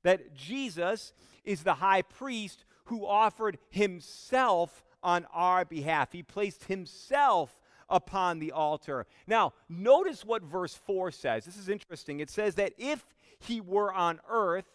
That 0.04 0.32
Jesus 0.34 1.12
is 1.44 1.64
the 1.64 1.74
high 1.74 2.02
priest 2.02 2.64
who 2.84 3.04
offered 3.04 3.58
himself 3.68 4.84
on 5.02 5.26
our 5.34 5.64
behalf. 5.64 6.12
He 6.12 6.22
placed 6.22 6.64
himself 6.64 7.59
upon 7.90 8.38
the 8.38 8.52
altar. 8.52 9.06
Now, 9.26 9.52
notice 9.68 10.24
what 10.24 10.42
verse 10.42 10.74
4 10.74 11.10
says. 11.10 11.44
This 11.44 11.56
is 11.56 11.68
interesting. 11.68 12.20
It 12.20 12.30
says 12.30 12.54
that 12.54 12.72
if 12.78 13.04
he 13.38 13.60
were 13.60 13.92
on 13.92 14.20
earth, 14.28 14.66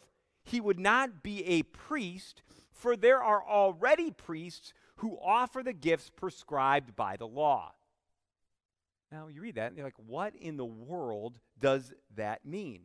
he 0.43 0.59
would 0.61 0.79
not 0.79 1.23
be 1.23 1.43
a 1.45 1.63
priest, 1.63 2.43
for 2.71 2.95
there 2.95 3.23
are 3.23 3.43
already 3.43 4.11
priests 4.11 4.73
who 4.97 5.17
offer 5.23 5.63
the 5.63 5.73
gifts 5.73 6.11
prescribed 6.15 6.95
by 6.95 7.17
the 7.17 7.27
law. 7.27 7.71
Now, 9.11 9.27
you 9.27 9.41
read 9.41 9.55
that 9.55 9.67
and 9.67 9.77
you're 9.77 9.85
like, 9.87 9.93
what 10.05 10.35
in 10.35 10.57
the 10.57 10.65
world 10.65 11.39
does 11.59 11.93
that 12.15 12.45
mean? 12.45 12.81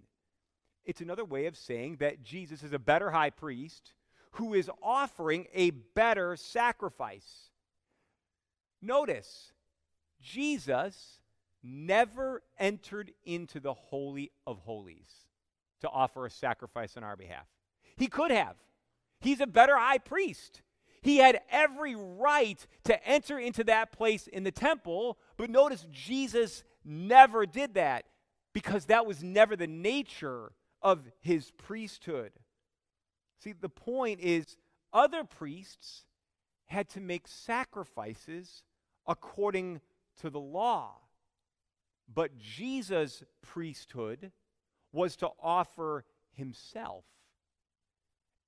It's 0.84 1.00
another 1.00 1.24
way 1.24 1.46
of 1.46 1.56
saying 1.56 1.96
that 1.96 2.22
Jesus 2.22 2.62
is 2.62 2.72
a 2.72 2.78
better 2.78 3.10
high 3.10 3.30
priest 3.30 3.92
who 4.32 4.54
is 4.54 4.70
offering 4.82 5.46
a 5.52 5.70
better 5.70 6.36
sacrifice. 6.36 7.50
Notice, 8.80 9.52
Jesus 10.20 11.20
never 11.62 12.42
entered 12.58 13.12
into 13.24 13.60
the 13.60 13.74
Holy 13.74 14.30
of 14.46 14.58
Holies 14.60 15.26
to 15.80 15.88
offer 15.88 16.26
a 16.26 16.30
sacrifice 16.30 16.96
on 16.96 17.04
our 17.04 17.16
behalf. 17.16 17.46
He 17.96 18.06
could 18.06 18.30
have. 18.30 18.56
He's 19.20 19.40
a 19.40 19.46
better 19.46 19.76
high 19.76 19.98
priest. 19.98 20.62
He 21.02 21.18
had 21.18 21.40
every 21.50 21.94
right 21.94 22.64
to 22.84 23.06
enter 23.06 23.38
into 23.38 23.64
that 23.64 23.92
place 23.92 24.26
in 24.26 24.44
the 24.44 24.50
temple, 24.50 25.18
but 25.36 25.50
notice 25.50 25.86
Jesus 25.90 26.62
never 26.84 27.46
did 27.46 27.74
that 27.74 28.04
because 28.52 28.86
that 28.86 29.06
was 29.06 29.22
never 29.22 29.56
the 29.56 29.66
nature 29.66 30.52
of 30.82 31.10
his 31.20 31.50
priesthood. 31.52 32.32
See, 33.42 33.52
the 33.52 33.68
point 33.68 34.20
is, 34.20 34.56
other 34.92 35.24
priests 35.24 36.04
had 36.66 36.88
to 36.90 37.00
make 37.00 37.26
sacrifices 37.26 38.62
according 39.06 39.80
to 40.20 40.30
the 40.30 40.40
law. 40.40 40.96
But 42.12 42.38
Jesus' 42.38 43.22
priesthood 43.42 44.32
was 44.92 45.16
to 45.16 45.30
offer 45.40 46.04
himself. 46.32 47.04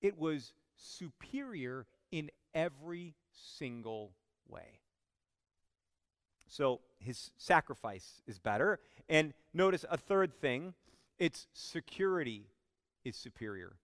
It 0.00 0.18
was 0.18 0.52
superior 0.76 1.86
in 2.10 2.30
every 2.54 3.14
single 3.30 4.12
way. 4.48 4.80
So 6.48 6.80
his 6.98 7.30
sacrifice 7.38 8.20
is 8.26 8.38
better. 8.38 8.80
And 9.08 9.32
notice 9.54 9.84
a 9.88 9.96
third 9.96 10.34
thing 10.34 10.74
its 11.18 11.46
security 11.52 12.46
is 13.04 13.16
superior. 13.16 13.76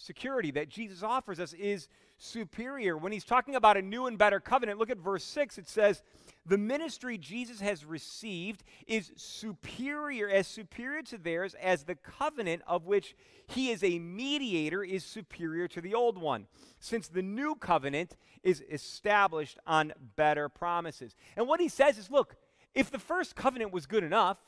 Security 0.00 0.50
that 0.52 0.70
Jesus 0.70 1.02
offers 1.02 1.38
us 1.38 1.52
is 1.52 1.86
superior. 2.16 2.96
When 2.96 3.12
he's 3.12 3.22
talking 3.22 3.54
about 3.54 3.76
a 3.76 3.82
new 3.82 4.06
and 4.06 4.16
better 4.16 4.40
covenant, 4.40 4.78
look 4.78 4.88
at 4.88 4.96
verse 4.96 5.22
6. 5.24 5.58
It 5.58 5.68
says, 5.68 6.02
The 6.46 6.56
ministry 6.56 7.18
Jesus 7.18 7.60
has 7.60 7.84
received 7.84 8.64
is 8.86 9.12
superior, 9.16 10.26
as 10.26 10.46
superior 10.46 11.02
to 11.02 11.18
theirs 11.18 11.54
as 11.60 11.84
the 11.84 11.96
covenant 11.96 12.62
of 12.66 12.86
which 12.86 13.14
he 13.46 13.68
is 13.68 13.84
a 13.84 13.98
mediator 13.98 14.82
is 14.82 15.04
superior 15.04 15.68
to 15.68 15.82
the 15.82 15.94
old 15.94 16.16
one, 16.16 16.46
since 16.78 17.06
the 17.06 17.20
new 17.20 17.54
covenant 17.54 18.16
is 18.42 18.64
established 18.70 19.58
on 19.66 19.92
better 20.16 20.48
promises. 20.48 21.14
And 21.36 21.46
what 21.46 21.60
he 21.60 21.68
says 21.68 21.98
is, 21.98 22.10
look, 22.10 22.36
if 22.74 22.90
the 22.90 22.98
first 22.98 23.36
covenant 23.36 23.70
was 23.70 23.84
good 23.84 24.02
enough, 24.02 24.38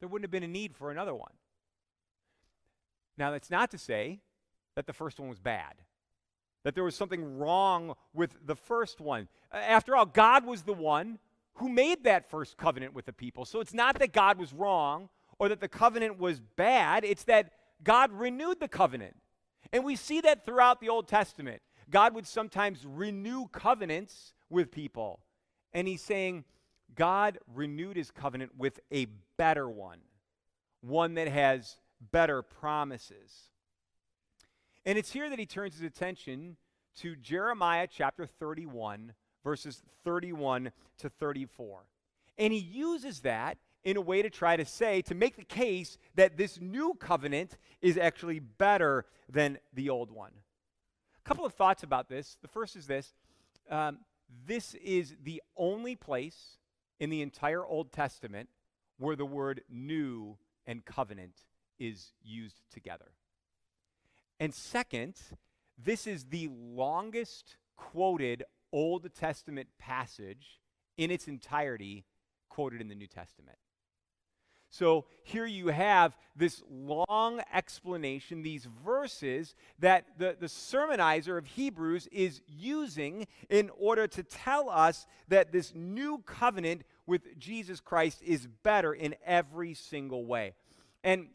there 0.00 0.08
wouldn't 0.10 0.24
have 0.24 0.30
been 0.30 0.42
a 0.42 0.52
need 0.52 0.76
for 0.76 0.90
another 0.90 1.14
one. 1.14 1.32
Now, 3.16 3.30
that's 3.30 3.50
not 3.50 3.70
to 3.70 3.78
say 3.78 4.20
that 4.76 4.86
the 4.86 4.92
first 4.92 5.20
one 5.20 5.28
was 5.28 5.40
bad, 5.40 5.74
that 6.64 6.74
there 6.74 6.84
was 6.84 6.94
something 6.94 7.38
wrong 7.38 7.94
with 8.14 8.36
the 8.44 8.56
first 8.56 9.00
one. 9.00 9.28
After 9.52 9.96
all, 9.96 10.06
God 10.06 10.46
was 10.46 10.62
the 10.62 10.72
one 10.72 11.18
who 11.54 11.68
made 11.68 12.04
that 12.04 12.30
first 12.30 12.56
covenant 12.56 12.94
with 12.94 13.06
the 13.06 13.12
people. 13.12 13.44
So 13.44 13.60
it's 13.60 13.74
not 13.74 13.98
that 13.98 14.12
God 14.12 14.38
was 14.38 14.52
wrong 14.52 15.08
or 15.38 15.48
that 15.48 15.60
the 15.60 15.68
covenant 15.68 16.18
was 16.18 16.40
bad, 16.40 17.04
it's 17.04 17.24
that 17.24 17.52
God 17.82 18.12
renewed 18.12 18.60
the 18.60 18.68
covenant. 18.68 19.16
And 19.72 19.84
we 19.84 19.96
see 19.96 20.20
that 20.20 20.44
throughout 20.44 20.80
the 20.80 20.88
Old 20.88 21.08
Testament. 21.08 21.62
God 21.90 22.14
would 22.14 22.26
sometimes 22.26 22.86
renew 22.86 23.46
covenants 23.48 24.32
with 24.48 24.70
people. 24.70 25.20
And 25.72 25.88
he's 25.88 26.02
saying, 26.02 26.44
God 26.94 27.38
renewed 27.54 27.96
his 27.96 28.10
covenant 28.10 28.52
with 28.56 28.80
a 28.92 29.06
better 29.36 29.68
one, 29.68 29.98
one 30.80 31.14
that 31.14 31.28
has 31.28 31.78
better 32.12 32.42
promises. 32.42 33.50
And 34.84 34.98
it's 34.98 35.12
here 35.12 35.30
that 35.30 35.38
he 35.38 35.46
turns 35.46 35.74
his 35.74 35.82
attention 35.82 36.56
to 36.96 37.16
Jeremiah 37.16 37.86
chapter 37.90 38.26
31, 38.26 39.14
verses 39.44 39.82
31 40.04 40.72
to 40.98 41.08
34. 41.08 41.84
And 42.38 42.52
he 42.52 42.58
uses 42.58 43.20
that 43.20 43.58
in 43.84 43.96
a 43.96 44.00
way 44.00 44.22
to 44.22 44.30
try 44.30 44.56
to 44.56 44.64
say, 44.64 45.02
to 45.02 45.14
make 45.14 45.36
the 45.36 45.44
case 45.44 45.98
that 46.14 46.36
this 46.36 46.60
new 46.60 46.94
covenant 46.94 47.56
is 47.80 47.96
actually 47.96 48.38
better 48.38 49.06
than 49.28 49.58
the 49.72 49.90
old 49.90 50.10
one. 50.10 50.32
A 51.24 51.28
couple 51.28 51.44
of 51.44 51.54
thoughts 51.54 51.82
about 51.82 52.08
this. 52.08 52.36
The 52.42 52.48
first 52.48 52.76
is 52.76 52.86
this 52.86 53.14
um, 53.70 53.98
this 54.46 54.74
is 54.74 55.14
the 55.22 55.42
only 55.56 55.94
place 55.94 56.58
in 56.98 57.10
the 57.10 57.22
entire 57.22 57.64
Old 57.64 57.92
Testament 57.92 58.48
where 58.98 59.16
the 59.16 59.26
word 59.26 59.62
new 59.70 60.36
and 60.66 60.84
covenant 60.84 61.34
is 61.78 62.12
used 62.22 62.60
together. 62.72 63.12
And 64.42 64.52
second, 64.52 65.14
this 65.78 66.04
is 66.04 66.24
the 66.24 66.48
longest 66.50 67.58
quoted 67.76 68.42
Old 68.72 69.08
Testament 69.14 69.68
passage 69.78 70.58
in 70.96 71.12
its 71.12 71.28
entirety 71.28 72.04
quoted 72.48 72.80
in 72.80 72.88
the 72.88 72.96
New 72.96 73.06
Testament. 73.06 73.56
So 74.68 75.04
here 75.22 75.46
you 75.46 75.68
have 75.68 76.16
this 76.34 76.60
long 76.68 77.40
explanation, 77.54 78.42
these 78.42 78.66
verses 78.84 79.54
that 79.78 80.06
the, 80.18 80.36
the 80.40 80.46
sermonizer 80.46 81.38
of 81.38 81.46
Hebrews 81.46 82.08
is 82.10 82.40
using 82.48 83.28
in 83.48 83.70
order 83.78 84.08
to 84.08 84.24
tell 84.24 84.68
us 84.68 85.06
that 85.28 85.52
this 85.52 85.72
new 85.72 86.18
covenant 86.26 86.82
with 87.06 87.38
Jesus 87.38 87.78
Christ 87.78 88.20
is 88.24 88.48
better 88.64 88.92
in 88.92 89.14
every 89.24 89.74
single 89.74 90.26
way. 90.26 90.54
And 91.04 91.28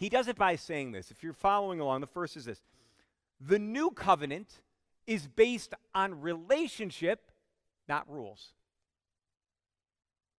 he 0.00 0.08
does 0.08 0.28
it 0.28 0.36
by 0.36 0.56
saying 0.56 0.92
this. 0.92 1.10
If 1.10 1.22
you're 1.22 1.34
following 1.34 1.78
along, 1.78 2.00
the 2.00 2.06
first 2.06 2.34
is 2.34 2.46
this 2.46 2.62
The 3.38 3.58
new 3.58 3.90
covenant 3.90 4.62
is 5.06 5.28
based 5.28 5.74
on 5.94 6.22
relationship, 6.22 7.30
not 7.86 8.10
rules 8.10 8.54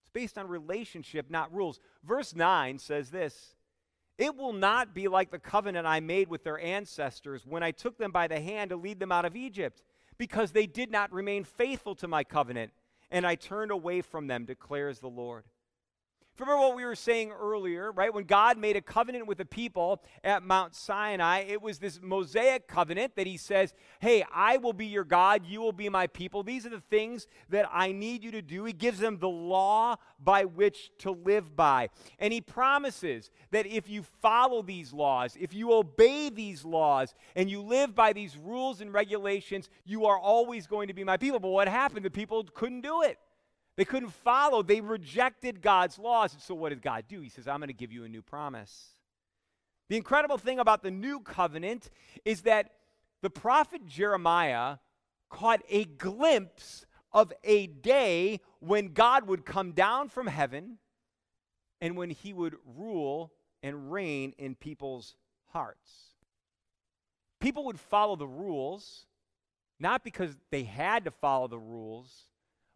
It's 0.02 0.10
based 0.10 0.40
on 0.40 0.48
relationship, 0.48 1.30
not 1.30 1.54
rules. 1.54 1.80
Verse 2.04 2.36
9 2.36 2.80
says 2.80 3.12
this 3.12 3.54
It 4.18 4.36
will 4.36 4.54
not 4.54 4.96
be 4.96 5.08
like 5.08 5.30
the 5.30 5.38
covenant 5.38 5.86
I 5.86 6.00
made 6.00 6.28
with 6.28 6.44
their 6.44 6.60
ancestors 6.60 7.46
when 7.46 7.62
I 7.62 7.70
took 7.70 8.00
them 8.00 8.12
by 8.12 8.28
the 8.28 8.42
hand 8.42 8.72
to 8.72 8.76
lead 8.76 9.00
them 9.00 9.12
out 9.12 9.26
of 9.26 9.36
Egypt, 9.36 9.84
because 10.18 10.54
they 10.54 10.66
did 10.66 10.90
not 10.90 11.14
remain 11.14 11.44
faithful 11.44 11.94
to 11.96 12.08
my 12.08 12.24
covenant, 12.24 12.72
and 13.12 13.28
I 13.28 13.36
turned 13.36 13.70
away 13.70 14.02
from 14.02 14.26
them, 14.26 14.46
declares 14.46 14.98
the 14.98 15.08
Lord. 15.08 15.44
Remember 16.40 16.60
what 16.60 16.76
we 16.76 16.86
were 16.86 16.96
saying 16.96 17.32
earlier, 17.32 17.92
right? 17.92 18.14
When 18.14 18.24
God 18.24 18.58
made 18.58 18.76
a 18.76 18.82
covenant 18.82 19.28
with 19.28 19.38
the 19.38 19.46
people 19.46 20.02
at 20.24 20.42
Mount 20.42 20.76
Sinai, 20.76 21.42
it 21.48 21.62
was 21.62 21.78
this 21.78 22.00
Mosaic 22.02 22.68
covenant 22.68 23.16
that 23.16 23.28
He 23.28 23.38
says, 23.38 23.74
Hey, 24.00 24.24
I 24.34 24.58
will 24.58 24.74
be 24.74 24.88
your 24.88 25.04
God, 25.04 25.46
you 25.46 25.62
will 25.62 25.72
be 25.72 25.90
my 25.90 26.08
people. 26.08 26.42
These 26.42 26.66
are 26.66 26.70
the 26.70 26.82
things 26.90 27.28
that 27.50 27.70
I 27.72 27.92
need 27.92 28.24
you 28.24 28.32
to 28.32 28.42
do. 28.42 28.64
He 28.64 28.74
gives 28.74 28.98
them 28.98 29.20
the 29.20 29.30
law 29.30 29.98
by 30.20 30.46
which 30.46 30.92
to 31.00 31.12
live 31.12 31.56
by. 31.56 31.90
And 32.18 32.34
He 32.34 32.42
promises 32.42 33.30
that 33.52 33.68
if 33.68 33.88
you 33.88 34.04
follow 34.22 34.64
these 34.64 34.94
laws, 34.94 35.38
if 35.40 35.54
you 35.54 35.74
obey 35.74 36.30
these 36.30 36.66
laws, 36.66 37.14
and 37.36 37.50
you 37.50 37.62
live 37.62 37.94
by 37.94 38.14
these 38.14 38.38
rules 38.38 38.82
and 38.82 38.94
regulations, 38.94 39.70
you 39.86 40.06
are 40.06 40.18
always 40.18 40.66
going 40.66 40.88
to 40.88 40.94
be 40.94 41.04
my 41.04 41.18
people. 41.18 41.40
But 41.40 41.50
what 41.50 41.68
happened? 41.68 42.06
The 42.06 42.10
people 42.10 42.44
couldn't 42.44 42.82
do 42.82 43.02
it. 43.04 43.20
They 43.78 43.86
couldn't 43.86 44.10
follow. 44.10 44.62
They 44.62 44.82
rejected 44.82 45.62
God's 45.62 45.98
laws. 45.98 46.36
So, 46.40 46.54
what 46.54 46.70
did 46.70 46.82
God 46.82 47.06
do? 47.08 47.22
He 47.22 47.30
says, 47.30 47.48
I'm 47.48 47.60
going 47.60 47.68
to 47.68 47.74
give 47.74 47.92
you 47.92 48.04
a 48.04 48.10
new 48.10 48.22
promise. 48.22 48.90
The 49.90 49.98
incredible 49.98 50.38
thing 50.38 50.60
about 50.60 50.84
the 50.84 50.92
new 50.92 51.20
covenant 51.20 51.90
is 52.24 52.42
that 52.44 52.72
the 53.22 53.30
prophet 53.30 53.86
Jeremiah 53.86 54.78
caught 55.30 55.62
a 55.70 55.86
glimpse 55.86 56.86
of 57.12 57.34
a 57.44 57.68
day 57.68 58.40
when 58.60 58.94
God 58.94 59.28
would 59.28 59.46
come 59.46 59.72
down 59.74 60.10
from 60.10 60.28
heaven 60.28 60.78
and 61.82 61.98
when 61.98 62.10
he 62.10 62.34
would 62.34 62.56
rule 62.66 63.34
and 63.64 63.92
reign 63.92 64.34
in 64.38 64.56
people's 64.56 65.16
hearts. 65.48 65.92
People 67.40 67.66
would 67.66 67.80
follow 67.80 68.16
the 68.16 68.28
rules, 68.28 69.08
not 69.80 70.04
because 70.04 70.38
they 70.52 70.64
had 70.64 71.06
to 71.06 71.12
follow 71.12 71.48
the 71.48 71.60
rules, 71.60 72.31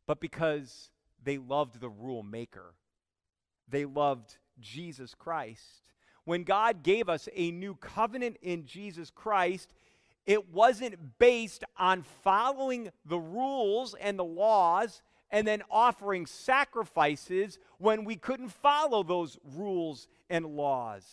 but 0.07 0.19
because 0.19 0.91
they 1.23 1.37
loved 1.37 1.79
the 1.79 1.89
rule 1.89 2.23
maker. 2.23 2.73
They 3.67 3.85
loved 3.85 4.37
Jesus 4.59 5.15
Christ. 5.15 5.91
When 6.23 6.43
God 6.43 6.83
gave 6.83 7.09
us 7.09 7.27
a 7.35 7.51
new 7.51 7.75
covenant 7.75 8.37
in 8.41 8.65
Jesus 8.65 9.09
Christ, 9.09 9.73
it 10.25 10.49
wasn't 10.51 11.19
based 11.19 11.63
on 11.77 12.03
following 12.23 12.89
the 13.05 13.19
rules 13.19 13.95
and 13.99 14.17
the 14.17 14.23
laws 14.23 15.01
and 15.29 15.47
then 15.47 15.61
offering 15.69 16.25
sacrifices 16.25 17.59
when 17.77 18.05
we 18.05 18.15
couldn't 18.15 18.49
follow 18.49 19.03
those 19.03 19.37
rules 19.55 20.07
and 20.29 20.45
laws. 20.45 21.03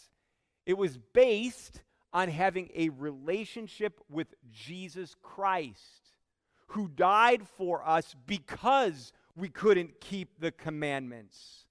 It 0.64 0.78
was 0.78 0.98
based 1.12 1.82
on 2.12 2.28
having 2.28 2.70
a 2.74 2.90
relationship 2.90 4.00
with 4.08 4.28
Jesus 4.52 5.16
Christ 5.22 6.01
who 6.72 6.88
died 6.88 7.46
for 7.56 7.86
us 7.86 8.14
because 8.26 9.12
we 9.36 9.48
couldn't 9.48 10.00
keep 10.00 10.40
the 10.40 10.50
commandments. 10.50 11.66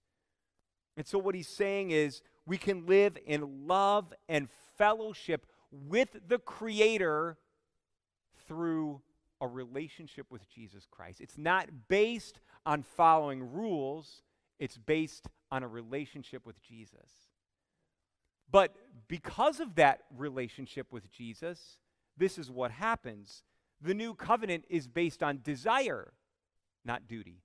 And 0.96 1.06
so, 1.06 1.18
what 1.18 1.36
he's 1.36 1.48
saying 1.48 1.92
is, 1.92 2.22
we 2.46 2.58
can 2.58 2.86
live 2.86 3.18
in 3.26 3.68
love 3.68 4.14
and 4.28 4.48
fellowship 4.78 5.46
with 5.72 6.10
the 6.28 6.40
Creator 6.40 7.38
through 8.48 9.02
a 9.40 9.48
relationship 9.48 10.28
with 10.30 10.48
Jesus 10.50 10.86
Christ. 10.90 11.22
It's 11.22 11.38
not 11.38 11.70
based 11.88 12.40
on 12.66 12.84
following 12.84 13.52
rules, 13.52 14.22
it's 14.60 14.78
based 14.78 15.28
on 15.52 15.64
a 15.64 15.68
relationship 15.68 16.46
with 16.46 16.62
Jesus. 16.62 17.10
But 18.52 18.76
because 19.08 19.60
of 19.60 19.76
that 19.76 20.02
relationship 20.16 20.92
with 20.92 21.12
Jesus, 21.12 21.78
this 22.18 22.38
is 22.38 22.52
what 22.52 22.72
happens 22.72 23.44
the 23.82 23.94
new 23.94 24.14
covenant 24.14 24.66
is 24.70 24.88
based 24.88 25.24
on 25.24 25.40
desire, 25.44 26.14
not 26.86 27.08
duty. 27.08 27.42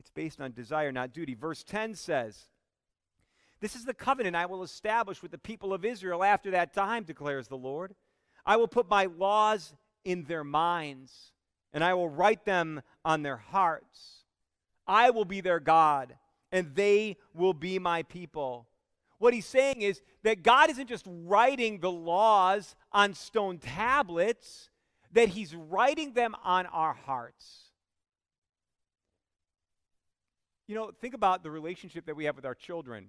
It's 0.00 0.10
based 0.10 0.40
on 0.40 0.52
desire, 0.52 0.92
not 0.92 1.12
duty. 1.12 1.34
Verse 1.34 1.62
10 1.62 1.94
says, 1.94 2.46
This 3.60 3.76
is 3.76 3.84
the 3.84 3.94
covenant 3.94 4.36
I 4.36 4.46
will 4.46 4.62
establish 4.62 5.22
with 5.22 5.30
the 5.30 5.38
people 5.38 5.72
of 5.72 5.84
Israel 5.84 6.24
after 6.24 6.50
that 6.52 6.72
time, 6.74 7.04
declares 7.04 7.48
the 7.48 7.56
Lord. 7.56 7.94
I 8.44 8.56
will 8.56 8.68
put 8.68 8.88
my 8.88 9.06
laws 9.06 9.74
in 10.04 10.24
their 10.24 10.44
minds, 10.44 11.32
and 11.72 11.82
I 11.82 11.94
will 11.94 12.08
write 12.08 12.44
them 12.44 12.82
on 13.04 13.22
their 13.22 13.36
hearts. 13.36 14.24
I 14.86 15.10
will 15.10 15.24
be 15.24 15.40
their 15.40 15.60
God, 15.60 16.16
and 16.52 16.74
they 16.74 17.16
will 17.34 17.54
be 17.54 17.78
my 17.78 18.04
people. 18.04 18.68
What 19.26 19.34
he's 19.34 19.44
saying 19.44 19.82
is 19.82 20.02
that 20.22 20.44
God 20.44 20.70
isn't 20.70 20.86
just 20.86 21.04
writing 21.04 21.80
the 21.80 21.90
laws 21.90 22.76
on 22.92 23.12
stone 23.12 23.58
tablets, 23.58 24.70
that 25.10 25.30
he's 25.30 25.52
writing 25.52 26.12
them 26.12 26.36
on 26.44 26.66
our 26.66 26.92
hearts. 26.92 27.72
You 30.68 30.76
know, 30.76 30.92
think 31.00 31.12
about 31.12 31.42
the 31.42 31.50
relationship 31.50 32.06
that 32.06 32.14
we 32.14 32.26
have 32.26 32.36
with 32.36 32.46
our 32.46 32.54
children. 32.54 33.08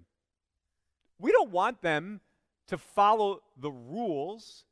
We 1.19 1.31
don't 1.31 1.51
want 1.51 1.83
them 1.83 2.21
to 2.69 2.79
follow 2.79 3.43
the 3.55 3.69
rules 3.69 4.65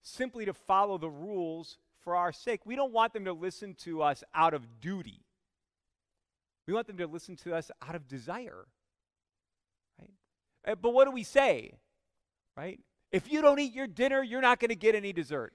simply 0.00 0.46
to 0.46 0.54
follow 0.54 0.96
the 0.96 1.10
rules 1.10 1.76
for 2.00 2.16
our 2.16 2.32
sake. 2.32 2.62
We 2.64 2.74
don't 2.74 2.94
want 2.94 3.12
them 3.12 3.26
to 3.26 3.34
listen 3.34 3.74
to 3.80 4.02
us 4.02 4.24
out 4.34 4.54
of 4.54 4.80
duty. 4.80 5.20
We 6.66 6.72
want 6.72 6.86
them 6.86 6.96
to 6.96 7.06
listen 7.06 7.36
to 7.44 7.54
us 7.54 7.70
out 7.86 7.96
of 7.96 8.08
desire. 8.08 8.64
Uh, 10.66 10.74
but 10.74 10.90
what 10.90 11.04
do 11.04 11.10
we 11.10 11.22
say? 11.22 11.72
Right? 12.56 12.80
If 13.12 13.30
you 13.30 13.40
don't 13.40 13.58
eat 13.58 13.72
your 13.72 13.86
dinner, 13.86 14.22
you're 14.22 14.40
not 14.40 14.60
going 14.60 14.70
to 14.70 14.76
get 14.76 14.94
any 14.94 15.12
dessert. 15.12 15.52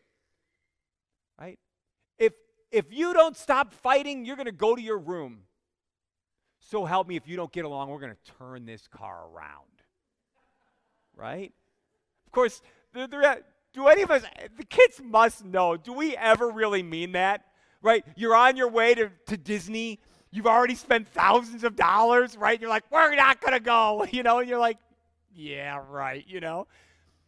Right? 1.40 1.60
If 2.18 2.34
if 2.72 2.94
you 2.94 3.14
don't 3.14 3.36
stop 3.36 3.74
fighting, 3.74 4.26
you're 4.26 4.38
going 4.38 4.46
to 4.46 4.52
go 4.52 4.76
to 4.76 4.82
your 4.82 4.98
room. 4.98 5.42
So 6.60 6.86
help 6.86 7.08
me 7.08 7.16
if 7.16 7.28
you 7.28 7.36
don't 7.36 7.52
get 7.52 7.66
along, 7.66 7.90
we're 7.90 8.00
going 8.00 8.14
to 8.14 8.32
turn 8.38 8.66
this 8.66 8.88
car 8.88 9.28
around. 9.34 9.66
Right? 11.16 11.52
Of 12.26 12.32
course, 12.32 12.62
they're, 12.94 13.08
they're, 13.08 13.42
do 13.74 13.88
any 13.88 14.04
of 14.04 14.12
us 14.12 14.24
the 14.58 14.64
kids 14.64 15.02
must 15.04 15.44
know. 15.44 15.76
Do 15.76 15.94
we 15.94 16.16
ever 16.16 16.50
really 16.50 16.84
mean 16.84 17.14
that? 17.14 17.46
Right? 17.82 18.06
You're 18.16 18.36
on 18.36 18.56
your 18.56 18.70
way 18.70 18.94
to, 18.94 19.12
to 19.28 19.38
Disney. 19.38 20.00
You've 20.32 20.48
already 20.48 20.76
spent 20.76 21.10
thousands 21.10 21.64
of 21.64 21.76
dollars, 21.76 22.38
right? 22.38 22.60
You're 22.62 22.70
like, 22.70 22.84
we're 22.90 23.16
not 23.16 23.42
going 23.42 23.54
to 23.54 23.60
go, 23.60 24.06
you 24.12 24.24
know, 24.24 24.40
and 24.40 24.48
you're 24.48 24.60
like, 24.60 24.78
yeah, 25.34 25.80
right, 25.90 26.26
you 26.28 26.40
know. 26.40 26.68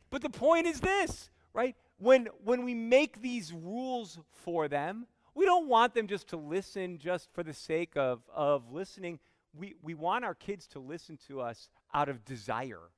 But 0.10 0.22
the 0.22 0.30
point 0.30 0.68
is 0.68 0.80
this, 0.80 1.30
right? 1.54 1.76
When 1.98 2.28
when 2.44 2.64
we 2.64 2.74
make 2.74 3.22
these 3.22 3.54
rules 3.54 4.20
for 4.32 4.68
them, 4.68 5.08
we 5.36 5.46
don't 5.46 5.68
want 5.68 5.94
them 5.94 6.08
just 6.08 6.28
to 6.30 6.38
listen 6.38 6.98
just 6.98 7.30
for 7.34 7.44
the 7.44 7.54
sake 7.54 7.96
of 7.96 8.22
of 8.34 8.72
listening. 8.72 9.20
We 9.56 9.76
we 9.82 9.94
want 9.94 10.26
our 10.26 10.36
kids 10.36 10.68
to 10.68 10.80
listen 10.80 11.18
to 11.28 11.42
us 11.42 11.70
out 11.94 12.10
of 12.10 12.26
desire 12.26 12.92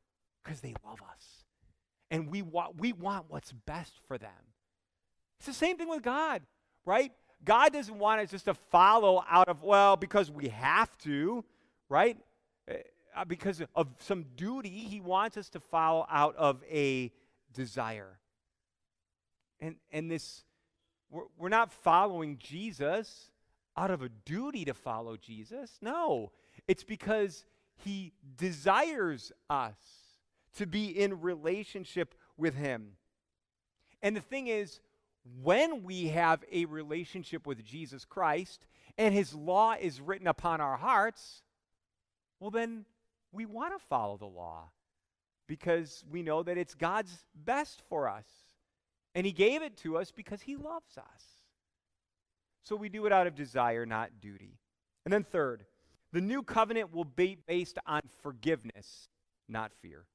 because 0.44 0.62
they 0.62 0.74
love 0.86 1.02
us. 1.02 1.46
And 2.12 2.30
we 2.30 2.42
want 2.42 2.80
we 2.80 2.94
want 2.94 3.26
what's 3.30 3.52
best 3.52 3.94
for 4.08 4.18
them. 4.18 4.30
It's 5.40 5.48
the 5.48 5.54
same 5.54 5.78
thing 5.78 5.90
with 5.90 6.02
God, 6.02 6.42
right? 6.86 7.12
God 7.44 7.74
doesn't 7.74 7.98
want 7.98 8.22
us 8.22 8.32
just 8.32 8.46
to 8.46 8.54
follow 8.54 9.24
out 9.30 9.48
of, 9.48 9.62
well, 9.62 9.96
because 9.96 10.32
we 10.32 10.48
have 10.48 10.98
to, 11.00 11.44
right? 11.90 12.18
Eh, 12.68 12.78
uh, 13.16 13.26
because 13.26 13.62
of 13.76 13.88
some 14.00 14.26
duty, 14.36 14.70
he 14.70 15.00
wants 15.00 15.38
us 15.38 15.50
to 15.50 15.60
follow 15.60 16.06
out 16.10 16.36
of 16.36 16.64
a 16.70 17.12
desire. 17.54 18.20
And, 19.60 19.76
and 19.92 20.12
this, 20.12 20.44
we're, 21.10 21.24
we're 21.38 21.50
not 21.50 21.72
following 21.72 22.38
Jesus 22.38 23.32
out 23.78 23.92
of 23.92 24.02
a 24.02 24.10
duty 24.10 24.66
to 24.66 24.74
follow 24.74 25.18
Jesus. 25.18 25.78
No, 25.82 26.32
it's 26.68 26.84
because 26.84 27.46
he 27.84 28.14
desires 28.38 29.32
us 29.50 29.76
to 30.58 30.66
be 30.66 30.88
in 30.88 31.22
relationship 31.22 32.16
with 32.38 32.56
him. 32.56 32.94
And 34.02 34.16
the 34.16 34.22
thing 34.22 34.48
is, 34.48 34.80
when 35.42 35.84
we 35.84 36.10
have 36.10 36.44
a 36.52 36.66
relationship 36.66 37.48
with 37.48 37.66
Jesus 37.66 38.06
Christ 38.06 38.66
and 38.98 39.14
his 39.14 39.34
law 39.34 39.74
is 39.80 40.00
written 40.00 40.28
upon 40.28 40.62
our 40.62 40.78
hearts, 40.78 41.42
well, 42.40 42.52
then 42.52 42.86
we 43.36 43.46
want 43.46 43.78
to 43.78 43.86
follow 43.88 44.18
the 44.18 44.26
law 44.26 44.70
because 45.48 46.04
we 46.10 46.24
know 46.24 46.44
that 46.44 46.58
it's 46.58 46.74
God's 46.74 47.26
best 47.36 47.82
for 47.90 48.10
us. 48.10 48.26
And 49.14 49.26
He 49.26 49.32
gave 49.32 49.62
it 49.62 49.78
to 49.78 49.98
us 49.98 50.12
because 50.12 50.42
He 50.42 50.56
loves 50.56 50.98
us. 50.98 51.24
So 52.64 52.76
we 52.76 52.90
do 52.90 53.06
it 53.06 53.12
out 53.12 53.28
of 53.28 53.36
desire, 53.36 53.86
not 53.86 54.10
duty. 54.20 54.58
And 55.04 55.14
then, 55.14 55.24
third, 55.24 55.66
the 56.12 56.22
new 56.22 56.42
covenant 56.42 56.94
will 56.94 57.06
be 57.06 57.38
based 57.48 57.78
on 57.86 58.02
forgiveness, 58.24 59.10
not 59.48 59.72
fear. 59.82 60.06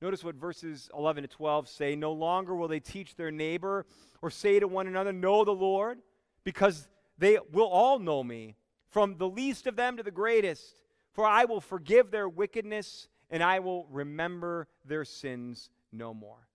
Notice 0.00 0.22
what 0.22 0.36
verses 0.36 0.88
11 0.96 1.24
to 1.24 1.28
12 1.28 1.68
say 1.68 1.96
No 1.96 2.12
longer 2.12 2.54
will 2.54 2.68
they 2.68 2.80
teach 2.80 3.16
their 3.16 3.30
neighbor 3.30 3.84
or 4.22 4.30
say 4.30 4.58
to 4.60 4.68
one 4.68 4.86
another, 4.86 5.12
Know 5.12 5.44
the 5.44 5.52
Lord, 5.52 5.98
because 6.44 6.88
they 7.18 7.38
will 7.52 7.66
all 7.66 7.98
know 7.98 8.22
me, 8.22 8.56
from 8.90 9.16
the 9.18 9.28
least 9.28 9.66
of 9.66 9.76
them 9.76 9.96
to 9.96 10.02
the 10.02 10.10
greatest. 10.10 10.80
For 11.18 11.26
I 11.26 11.46
will 11.46 11.60
forgive 11.60 12.12
their 12.12 12.28
wickedness 12.28 13.08
and 13.28 13.42
I 13.42 13.58
will 13.58 13.88
remember 13.90 14.68
their 14.84 15.04
sins 15.04 15.68
no 15.90 16.14
more. 16.14 16.46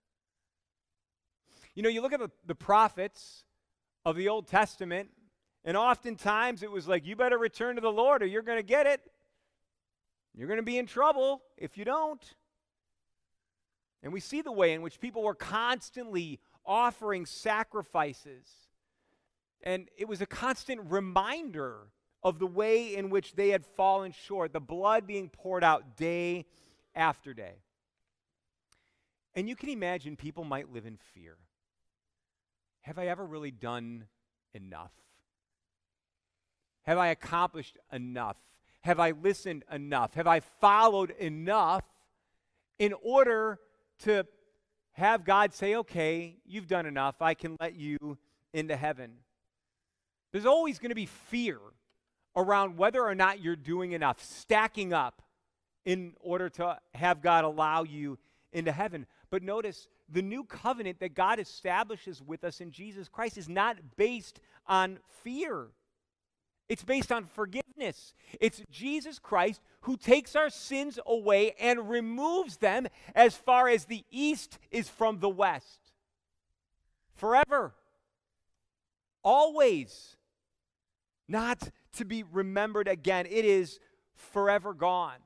You 1.76 1.84
know, 1.84 1.90
you 1.90 2.02
look 2.02 2.14
at 2.14 2.22
the, 2.22 2.32
the 2.46 2.56
prophets 2.56 3.44
of 4.06 4.16
the 4.16 4.30
Old 4.30 4.48
Testament, 4.48 5.10
and 5.66 5.76
oftentimes 5.76 6.64
it 6.64 6.72
was 6.72 6.88
like, 6.88 7.06
you 7.06 7.18
better 7.18 7.38
return 7.38 7.76
to 7.76 7.82
the 7.82 7.92
Lord 7.92 8.24
or 8.24 8.26
you're 8.26 8.42
going 8.42 8.58
to 8.58 8.64
get 8.64 8.88
it. 8.88 9.02
You're 10.34 10.48
going 10.48 10.60
to 10.60 10.64
be 10.64 10.78
in 10.78 10.86
trouble 10.86 11.42
if 11.58 11.78
you 11.78 11.84
don't. 11.84 12.24
And 14.02 14.14
we 14.14 14.22
see 14.22 14.42
the 14.42 14.54
way 14.54 14.72
in 14.72 14.82
which 14.82 15.02
people 15.02 15.24
were 15.24 15.36
constantly 15.36 16.40
offering 16.66 17.26
sacrifices. 17.26 18.48
And 19.62 19.90
it 19.98 20.08
was 20.08 20.22
a 20.22 20.26
constant 20.26 20.90
reminder 20.90 21.90
of 22.24 22.40
the 22.40 22.48
way 22.48 22.96
in 22.96 23.10
which 23.10 23.36
they 23.36 23.50
had 23.50 23.66
fallen 23.66 24.12
short, 24.12 24.54
the 24.54 24.60
blood 24.60 25.06
being 25.06 25.30
poured 25.30 25.64
out 25.64 25.98
day 25.98 26.46
after 26.96 27.34
day. 27.34 27.56
And 29.36 29.50
you 29.50 29.56
can 29.56 29.70
imagine 29.70 30.16
people 30.16 30.44
might 30.44 30.72
live 30.72 30.86
in 30.86 30.98
fear. 31.14 31.38
Have 32.82 33.00
I 33.00 33.08
ever 33.08 33.26
really 33.26 33.52
done 33.52 34.06
enough? 34.54 34.92
Have 36.84 36.98
I 36.98 37.08
accomplished 37.08 37.78
enough? 37.92 38.38
Have 38.82 39.00
I 39.00 39.12
listened 39.12 39.64
enough? 39.72 40.14
Have 40.14 40.28
I 40.28 40.42
followed 40.42 41.12
enough 41.12 41.84
in 42.78 42.94
order 43.02 43.60
to 44.04 44.26
have 44.94 45.26
God 45.26 45.54
say, 45.54 45.76
okay, 45.76 46.38
you've 46.46 46.68
done 46.68 46.86
enough. 46.86 47.22
I 47.22 47.34
can 47.34 47.58
let 47.60 47.76
you 47.76 48.18
into 48.54 48.76
heaven? 48.76 49.14
There's 50.32 50.46
always 50.46 50.80
going 50.80 50.90
to 50.90 50.96
be 50.96 51.06
fear 51.06 51.60
around 52.36 52.78
whether 52.78 53.04
or 53.04 53.16
not 53.16 53.42
you're 53.42 53.56
doing 53.56 53.92
enough, 53.92 54.22
stacking 54.24 54.94
up 54.94 55.22
in 55.86 56.14
order 56.22 56.50
to 56.50 56.78
have 56.94 57.22
God 57.22 57.44
allow 57.44 57.84
you 57.84 58.18
into 58.52 58.72
heaven. 58.72 59.06
But 59.30 59.44
notice 59.44 59.88
the 60.10 60.22
new 60.22 60.44
covenant 60.44 61.00
that 61.00 61.16
God 61.16 61.40
establishes 61.40 62.22
with 62.22 62.44
us 62.44 62.62
in 62.62 62.72
Jesus 62.72 63.10
Christ 63.10 63.38
is 63.38 63.50
not 63.50 63.78
based 63.98 64.40
on 64.68 65.00
fear. 65.24 65.68
It's 66.70 66.84
based 66.84 67.12
on 67.12 67.26
forgiveness. 67.26 68.14
It's 68.40 68.64
Jesus 68.72 69.20
Christ 69.20 69.62
who 69.82 69.98
takes 69.98 70.36
our 70.36 70.50
sins 70.50 70.98
away 71.06 71.54
and 71.60 71.90
removes 71.90 72.58
them 72.58 72.88
as 73.14 73.36
far 73.36 73.68
as 73.68 73.86
the 73.86 74.06
east 74.10 74.58
is 74.72 74.90
from 74.90 75.20
the 75.20 75.30
west. 75.30 75.92
Forever. 77.16 77.74
Always. 79.24 80.16
Not 81.28 81.70
to 81.94 82.06
be 82.06 82.24
remembered 82.24 82.88
again. 82.88 83.26
It 83.26 83.46
is 83.46 83.80
forever 84.16 84.74
gone. 84.74 85.18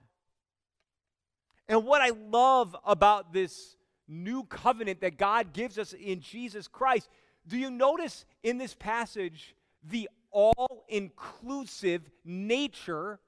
And 1.67 1.85
what 1.85 2.01
I 2.01 2.11
love 2.29 2.75
about 2.85 3.33
this 3.33 3.75
new 4.07 4.43
covenant 4.43 5.01
that 5.01 5.17
God 5.17 5.53
gives 5.53 5.77
us 5.77 5.93
in 5.93 6.21
Jesus 6.21 6.67
Christ, 6.67 7.09
do 7.47 7.57
you 7.57 7.69
notice 7.69 8.25
in 8.43 8.57
this 8.57 8.73
passage 8.73 9.55
the 9.83 10.09
all 10.31 10.85
inclusive 10.87 12.09
nature 12.23 13.19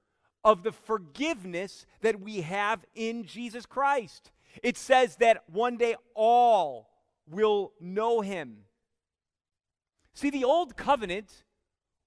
of 0.43 0.63
the 0.63 0.71
forgiveness 0.71 1.85
that 2.01 2.21
we 2.21 2.41
have 2.41 2.85
in 2.95 3.25
Jesus 3.25 3.65
Christ? 3.65 4.31
It 4.63 4.77
says 4.77 5.17
that 5.17 5.43
one 5.49 5.77
day 5.77 5.95
all 6.15 6.89
will 7.29 7.73
know 7.79 8.21
him. 8.21 8.59
See, 10.13 10.29
the 10.29 10.43
old 10.43 10.75
covenant 10.75 11.43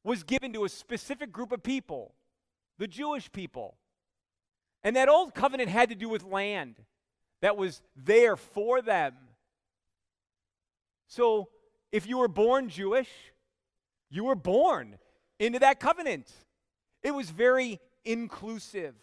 was 0.05 0.23
given 0.23 0.53
to 0.53 0.65
a 0.65 0.69
specific 0.69 1.33
group 1.33 1.53
of 1.53 1.63
people, 1.63 2.15
the 2.79 2.89
Jewish 2.89 3.31
people. 3.31 3.77
And 4.83 4.97
that 4.97 5.09
old 5.09 5.35
covenant 5.35 5.69
had 5.69 5.91
to 5.91 5.95
do 5.95 6.09
with 6.09 6.25
land 6.25 6.77
that 7.41 7.57
was 7.57 7.83
there 7.97 8.37
for 8.37 8.83
them. 8.83 9.15
So 11.07 11.49
if 11.93 12.07
you 12.07 12.19
were 12.19 12.29
born 12.29 12.69
Jewish, 12.69 13.11
you 14.11 14.25
were 14.25 14.35
born 14.35 14.99
into 15.39 15.59
that 15.61 15.79
covenant. 15.79 16.31
It 17.03 17.13
was 17.13 17.31
very 17.31 17.81
inclusive. 18.05 18.95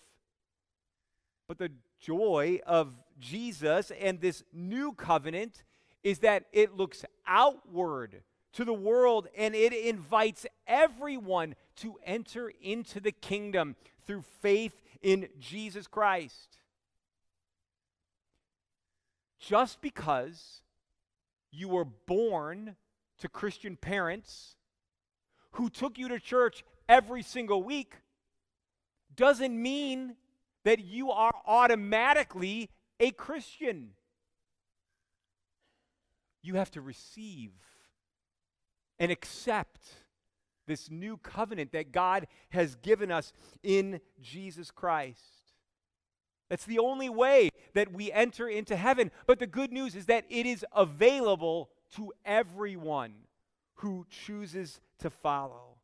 But 1.48 1.58
the 1.58 1.72
joy 2.00 2.60
of 2.66 2.94
Jesus 3.20 3.92
and 4.00 4.22
this 4.22 4.44
new 4.54 4.94
covenant 4.94 5.64
is 6.04 6.20
that 6.20 6.46
it 6.52 6.76
looks 6.76 7.04
outward 7.28 8.24
to 8.54 8.66
the 8.66 8.74
world 8.74 9.28
and 9.38 9.56
it 9.56 9.74
invites 9.74 10.46
everyone 10.68 11.56
to 11.78 11.96
enter 12.04 12.52
into 12.62 13.00
the 13.00 13.12
kingdom 13.12 13.76
through 14.06 14.24
faith 14.42 14.82
in 15.02 15.28
Jesus 15.40 15.88
Christ. 15.88 16.58
Just 19.40 19.82
because 19.82 20.62
you 21.52 21.70
were 21.70 21.86
born 21.86 22.76
to 23.20 23.30
Christian 23.30 23.76
parents 23.76 24.56
who 25.52 25.70
took 25.70 25.98
you 25.98 26.08
to 26.10 26.20
church 26.20 26.64
every 26.88 27.22
single 27.22 27.64
week 27.64 27.96
doesn't 29.16 29.62
mean 29.62 30.16
that 30.66 30.80
you 30.80 31.12
are 31.12 31.34
automatically 31.46 32.70
a 33.00 33.12
Christian. 33.12 33.92
You 36.42 36.56
have 36.56 36.72
to 36.72 36.82
receive 36.82 37.52
and 39.00 39.12
accept 39.12 39.82
this 40.68 40.90
new 40.92 41.18
covenant 41.18 41.72
that 41.72 41.92
God 41.92 42.28
has 42.50 42.76
given 42.76 43.12
us 43.12 43.34
in 43.64 44.02
Jesus 44.22 44.72
Christ. 44.72 45.20
That's 46.50 46.66
the 46.66 46.80
only 46.80 47.10
way 47.10 47.50
that 47.74 47.92
we 47.92 48.12
enter 48.12 48.48
into 48.48 48.76
heaven. 48.76 49.12
But 49.28 49.40
the 49.40 49.48
good 49.48 49.72
news 49.72 49.96
is 49.96 50.06
that 50.08 50.26
it 50.30 50.46
is 50.46 50.66
available 50.76 51.70
to 51.96 52.12
everyone 52.26 53.14
who 53.76 54.06
chooses 54.10 54.82
to 55.00 55.10
follow. 55.10 55.78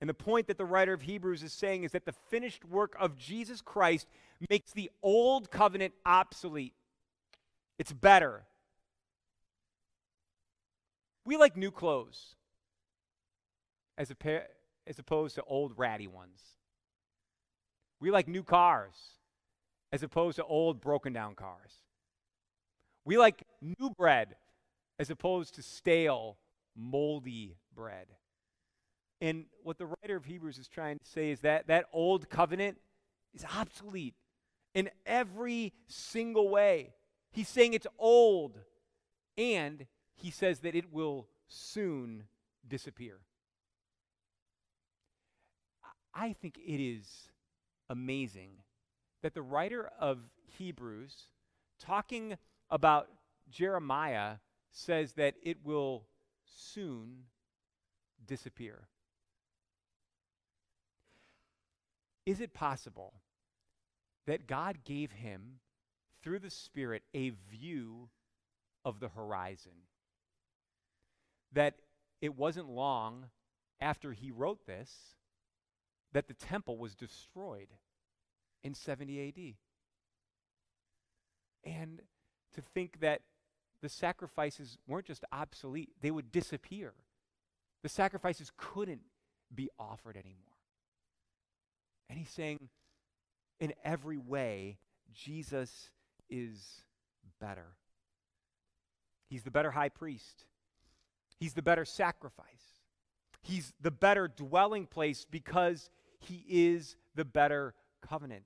And 0.00 0.10
the 0.10 0.14
point 0.14 0.46
that 0.46 0.58
the 0.58 0.64
writer 0.64 0.92
of 0.92 1.02
Hebrews 1.02 1.42
is 1.42 1.52
saying 1.52 1.84
is 1.84 1.92
that 1.92 2.04
the 2.04 2.12
finished 2.12 2.64
work 2.64 2.94
of 3.00 3.16
Jesus 3.16 3.60
Christ 3.60 4.06
makes 4.50 4.72
the 4.72 4.90
old 5.02 5.50
covenant 5.50 5.94
obsolete. 6.04 6.74
It's 7.78 7.92
better. 7.92 8.44
We 11.26 11.36
like 11.36 11.56
new 11.56 11.72
clothes 11.72 12.36
as, 13.98 14.12
a 14.12 14.42
as 14.86 14.98
opposed 15.00 15.34
to 15.34 15.42
old 15.42 15.72
ratty 15.76 16.06
ones. 16.06 16.40
We 18.00 18.12
like 18.12 18.28
new 18.28 18.44
cars 18.44 18.94
as 19.92 20.04
opposed 20.04 20.36
to 20.36 20.44
old 20.44 20.80
broken 20.80 21.12
down 21.12 21.34
cars. 21.34 21.72
We 23.04 23.18
like 23.18 23.42
new 23.60 23.90
bread 23.90 24.36
as 25.00 25.10
opposed 25.10 25.56
to 25.56 25.62
stale, 25.62 26.38
moldy 26.76 27.56
bread. 27.74 28.06
And 29.20 29.46
what 29.64 29.78
the 29.78 29.86
writer 29.86 30.16
of 30.16 30.26
Hebrews 30.26 30.58
is 30.58 30.68
trying 30.68 30.98
to 30.98 31.10
say 31.10 31.30
is 31.30 31.40
that 31.40 31.66
that 31.66 31.86
old 31.92 32.30
covenant 32.30 32.78
is 33.34 33.44
obsolete 33.58 34.14
in 34.74 34.90
every 35.04 35.72
single 35.88 36.48
way. 36.48 36.92
He's 37.32 37.48
saying 37.48 37.72
it's 37.72 37.86
old 37.98 38.58
and 39.36 39.86
he 40.16 40.30
says 40.30 40.60
that 40.60 40.74
it 40.74 40.92
will 40.92 41.28
soon 41.46 42.24
disappear. 42.66 43.18
I 46.12 46.32
think 46.32 46.58
it 46.58 46.82
is 46.82 47.28
amazing 47.90 48.50
that 49.22 49.34
the 49.34 49.42
writer 49.42 49.90
of 50.00 50.18
Hebrews, 50.58 51.28
talking 51.78 52.38
about 52.70 53.08
Jeremiah, 53.50 54.36
says 54.72 55.12
that 55.12 55.34
it 55.42 55.58
will 55.62 56.06
soon 56.44 57.24
disappear. 58.26 58.88
Is 62.24 62.40
it 62.40 62.54
possible 62.54 63.14
that 64.26 64.46
God 64.46 64.78
gave 64.84 65.12
him, 65.12 65.60
through 66.22 66.40
the 66.40 66.50
Spirit, 66.50 67.02
a 67.14 67.30
view 67.50 68.08
of 68.84 68.98
the 69.00 69.08
horizon? 69.08 69.72
That 71.52 71.74
it 72.20 72.36
wasn't 72.36 72.68
long 72.68 73.26
after 73.80 74.12
he 74.12 74.30
wrote 74.30 74.66
this 74.66 75.16
that 76.12 76.28
the 76.28 76.34
temple 76.34 76.78
was 76.78 76.94
destroyed 76.94 77.68
in 78.62 78.74
70 78.74 79.28
AD. 79.28 79.54
And 81.70 82.00
to 82.54 82.62
think 82.62 83.00
that 83.00 83.22
the 83.82 83.88
sacrifices 83.88 84.78
weren't 84.86 85.06
just 85.06 85.24
obsolete, 85.30 85.90
they 86.00 86.10
would 86.10 86.32
disappear. 86.32 86.94
The 87.82 87.88
sacrifices 87.88 88.50
couldn't 88.56 89.02
be 89.54 89.68
offered 89.78 90.16
anymore. 90.16 90.42
And 92.08 92.18
he's 92.18 92.30
saying, 92.30 92.68
in 93.60 93.74
every 93.84 94.16
way, 94.16 94.78
Jesus 95.12 95.90
is 96.30 96.82
better. 97.40 97.76
He's 99.28 99.42
the 99.42 99.50
better 99.50 99.72
high 99.72 99.88
priest. 99.88 100.44
He's 101.38 101.54
the 101.54 101.62
better 101.62 101.84
sacrifice. 101.84 102.46
He's 103.42 103.72
the 103.80 103.90
better 103.90 104.28
dwelling 104.28 104.86
place 104.86 105.26
because 105.30 105.90
he 106.18 106.44
is 106.48 106.96
the 107.14 107.24
better 107.24 107.74
covenant. 108.06 108.44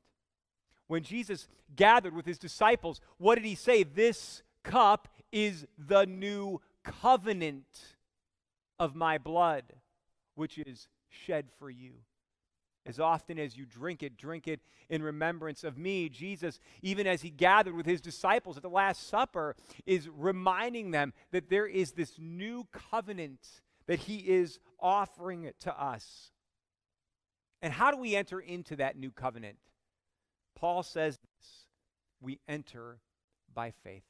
When 0.89 1.03
Jesus 1.03 1.49
gathered 1.75 2.15
with 2.15 2.27
his 2.27 2.39
disciples, 2.39 3.01
what 3.19 3.37
did 3.37 3.45
he 3.45 3.55
say? 3.55 3.85
This 3.85 4.43
cup 4.65 5.09
is 5.33 5.67
the 5.79 6.05
new 6.05 6.61
covenant 6.85 7.97
of 8.79 8.95
my 8.95 9.19
blood, 9.19 9.65
which 10.35 10.59
is 10.59 10.89
shed 11.09 11.47
for 11.59 11.71
you. 11.71 11.93
As 12.87 12.99
often 12.99 13.39
as 13.39 13.57
you 13.57 13.67
drink 13.67 14.03
it, 14.03 14.17
drink 14.17 14.49
it 14.49 14.61
in 14.89 15.03
remembrance 15.03 15.65
of 15.65 15.77
me. 15.77 16.09
Jesus, 16.09 16.59
even 16.83 17.07
as 17.07 17.23
he 17.23 17.31
gathered 17.31 17.75
with 17.75 17.87
his 17.87 18.01
disciples 18.01 18.57
at 18.57 18.63
the 18.63 18.71
Last 18.71 19.07
Supper, 19.09 19.55
is 19.85 20.09
reminding 20.09 20.91
them 20.91 21.13
that 21.31 21.51
there 21.51 21.67
is 21.67 21.93
this 21.93 22.15
new 22.19 22.67
covenant 22.73 23.47
that 23.87 24.01
he 24.01 24.17
is 24.17 24.59
offering 24.81 25.51
to 25.61 25.83
us. 25.83 26.33
And 27.63 27.73
how 27.73 27.91
do 27.91 27.99
we 27.99 28.17
enter 28.17 28.41
into 28.41 28.77
that 28.77 28.97
new 28.97 29.11
covenant? 29.11 29.59
Paul 30.55 30.83
says 30.83 31.19
this 31.19 31.67
we 32.21 32.39
enter 32.49 32.99
by 33.55 33.71
faith. 33.71 34.05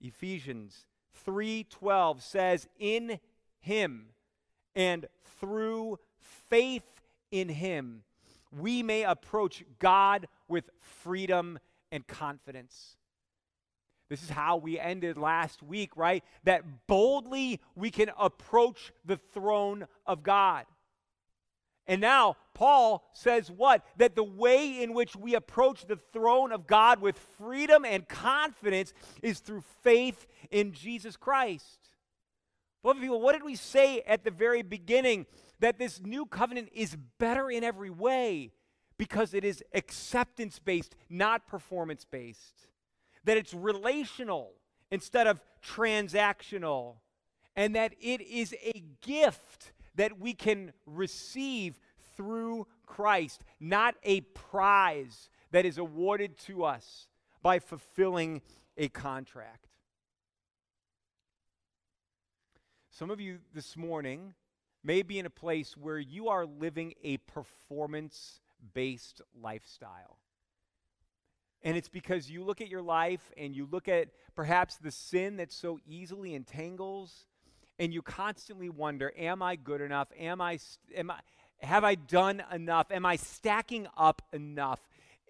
Ephesians 0.00 0.86
3:12 1.26 2.22
says 2.22 2.68
in 2.78 3.20
him 3.58 4.14
and 4.74 5.06
through 5.38 5.98
faith 6.18 6.99
in 7.30 7.48
him 7.48 8.02
we 8.52 8.82
may 8.82 9.04
approach 9.04 9.64
God 9.78 10.26
with 10.48 10.70
freedom 10.80 11.58
and 11.92 12.06
confidence. 12.06 12.96
This 14.08 14.22
is 14.22 14.30
how 14.30 14.56
we 14.56 14.78
ended 14.78 15.16
last 15.16 15.62
week, 15.62 15.96
right? 15.96 16.24
That 16.44 16.86
boldly 16.88 17.60
we 17.76 17.90
can 17.90 18.10
approach 18.18 18.92
the 19.04 19.16
throne 19.16 19.86
of 20.04 20.22
God. 20.22 20.66
And 21.86 22.00
now, 22.00 22.36
Paul 22.54 23.08
says 23.12 23.50
what? 23.50 23.84
That 23.96 24.16
the 24.16 24.24
way 24.24 24.82
in 24.82 24.94
which 24.94 25.16
we 25.16 25.34
approach 25.34 25.86
the 25.86 25.98
throne 26.12 26.52
of 26.52 26.66
God 26.66 27.00
with 27.00 27.18
freedom 27.38 27.84
and 27.84 28.06
confidence 28.08 28.92
is 29.22 29.40
through 29.40 29.62
faith 29.82 30.26
in 30.50 30.72
Jesus 30.72 31.16
Christ. 31.16 31.78
Beloved 32.82 33.00
people, 33.00 33.20
what 33.20 33.32
did 33.32 33.44
we 33.44 33.56
say 33.56 34.00
at 34.06 34.24
the 34.24 34.30
very 34.30 34.62
beginning? 34.62 35.26
That 35.60 35.78
this 35.78 36.00
new 36.00 36.26
covenant 36.26 36.70
is 36.72 36.96
better 37.18 37.50
in 37.50 37.62
every 37.64 37.90
way 37.90 38.52
because 38.98 39.34
it 39.34 39.44
is 39.44 39.62
acceptance 39.72 40.58
based, 40.58 40.94
not 41.08 41.46
performance 41.46 42.04
based. 42.04 42.66
That 43.24 43.36
it's 43.36 43.54
relational 43.54 44.52
instead 44.90 45.26
of 45.26 45.42
transactional. 45.64 46.96
And 47.56 47.74
that 47.76 47.94
it 48.00 48.20
is 48.22 48.54
a 48.62 48.82
gift 49.02 49.72
that 49.96 50.18
we 50.18 50.34
can 50.34 50.72
receive 50.86 51.78
through 52.16 52.66
Christ, 52.86 53.44
not 53.58 53.94
a 54.02 54.20
prize 54.20 55.30
that 55.52 55.64
is 55.64 55.78
awarded 55.78 56.38
to 56.40 56.64
us 56.64 57.08
by 57.42 57.58
fulfilling 57.58 58.42
a 58.76 58.88
contract. 58.88 59.66
Some 62.90 63.10
of 63.10 63.20
you 63.20 63.38
this 63.54 63.76
morning 63.76 64.34
may 64.82 65.02
be 65.02 65.18
in 65.18 65.26
a 65.26 65.30
place 65.30 65.76
where 65.76 65.98
you 65.98 66.28
are 66.28 66.46
living 66.46 66.94
a 67.02 67.18
performance 67.18 68.40
based 68.74 69.20
lifestyle. 69.40 70.18
And 71.62 71.76
it's 71.76 71.88
because 71.88 72.30
you 72.30 72.42
look 72.42 72.60
at 72.60 72.68
your 72.68 72.82
life 72.82 73.30
and 73.36 73.54
you 73.54 73.68
look 73.70 73.88
at 73.88 74.08
perhaps 74.34 74.76
the 74.76 74.90
sin 74.90 75.36
that 75.36 75.52
so 75.52 75.78
easily 75.86 76.34
entangles 76.34 77.26
and 77.78 77.92
you 77.92 78.02
constantly 78.02 78.68
wonder, 78.68 79.12
am 79.16 79.42
I 79.42 79.56
good 79.56 79.80
enough? 79.80 80.08
Am 80.18 80.40
I, 80.40 80.58
am 80.94 81.10
I, 81.10 81.18
have 81.60 81.84
I 81.84 81.94
done 81.94 82.42
enough? 82.52 82.90
Am 82.90 83.04
I 83.04 83.16
stacking 83.16 83.86
up 83.96 84.22
enough 84.32 84.80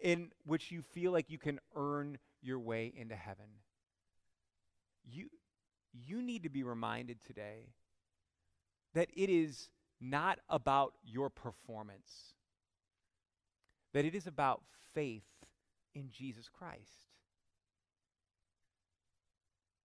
in 0.00 0.30
which 0.44 0.70
you 0.70 0.82
feel 0.82 1.12
like 1.12 1.30
you 1.30 1.38
can 1.38 1.58
earn 1.74 2.18
your 2.42 2.58
way 2.60 2.92
into 2.96 3.16
heaven? 3.16 3.46
You, 5.04 5.30
you 5.92 6.22
need 6.22 6.44
to 6.44 6.48
be 6.48 6.62
reminded 6.62 7.18
today 7.26 7.66
that 8.94 9.08
it 9.14 9.30
is 9.30 9.68
not 10.00 10.38
about 10.48 10.94
your 11.04 11.30
performance, 11.30 12.34
that 13.92 14.04
it 14.04 14.14
is 14.14 14.26
about 14.26 14.62
faith 14.94 15.24
in 15.94 16.10
Jesus 16.10 16.48
Christ. 16.48 16.80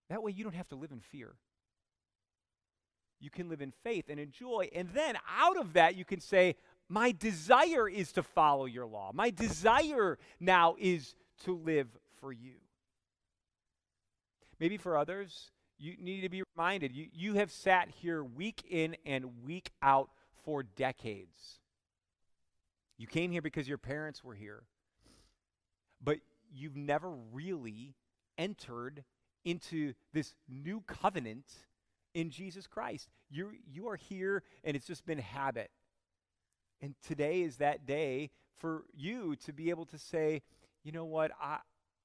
That 0.09 0.21
way 0.21 0.31
you 0.31 0.43
don't 0.43 0.55
have 0.55 0.69
to 0.69 0.75
live 0.75 0.91
in 0.91 0.99
fear 0.99 1.35
you 3.19 3.29
can 3.29 3.49
live 3.49 3.61
in 3.61 3.73
faith 3.83 4.05
and 4.09 4.19
enjoy. 4.19 4.69
And 4.73 4.89
then 4.93 5.15
out 5.37 5.57
of 5.57 5.73
that, 5.73 5.95
you 5.95 6.05
can 6.05 6.19
say, 6.19 6.55
My 6.87 7.11
desire 7.11 7.89
is 7.89 8.11
to 8.13 8.23
follow 8.23 8.65
your 8.65 8.85
law. 8.85 9.11
My 9.13 9.29
desire 9.29 10.17
now 10.39 10.75
is 10.79 11.15
to 11.45 11.55
live 11.55 11.87
for 12.19 12.31
you. 12.31 12.55
Maybe 14.59 14.77
for 14.77 14.97
others, 14.97 15.51
you 15.77 15.95
need 15.99 16.21
to 16.21 16.29
be 16.29 16.43
reminded 16.55 16.95
you, 16.95 17.07
you 17.13 17.35
have 17.35 17.51
sat 17.51 17.89
here 18.01 18.23
week 18.23 18.63
in 18.69 18.95
and 19.05 19.43
week 19.45 19.71
out 19.81 20.09
for 20.43 20.63
decades. 20.63 21.59
You 22.97 23.07
came 23.07 23.31
here 23.31 23.41
because 23.41 23.67
your 23.67 23.77
parents 23.77 24.23
were 24.23 24.35
here, 24.35 24.63
but 26.01 26.19
you've 26.53 26.77
never 26.77 27.11
really 27.33 27.95
entered 28.37 29.03
into 29.43 29.93
this 30.13 30.33
new 30.47 30.81
covenant 30.87 31.45
in 32.13 32.29
Jesus 32.29 32.67
Christ. 32.67 33.09
You 33.29 33.51
you 33.69 33.89
are 33.89 33.97
here 33.97 34.43
and 34.63 34.75
it's 34.75 34.87
just 34.87 35.05
been 35.05 35.19
habit. 35.19 35.69
And 36.81 36.95
today 37.05 37.41
is 37.41 37.57
that 37.57 37.85
day 37.85 38.31
for 38.55 38.83
you 38.93 39.35
to 39.37 39.53
be 39.53 39.69
able 39.69 39.85
to 39.87 39.97
say, 39.97 40.41
you 40.83 40.91
know 40.91 41.05
what, 41.05 41.31
I 41.41 41.59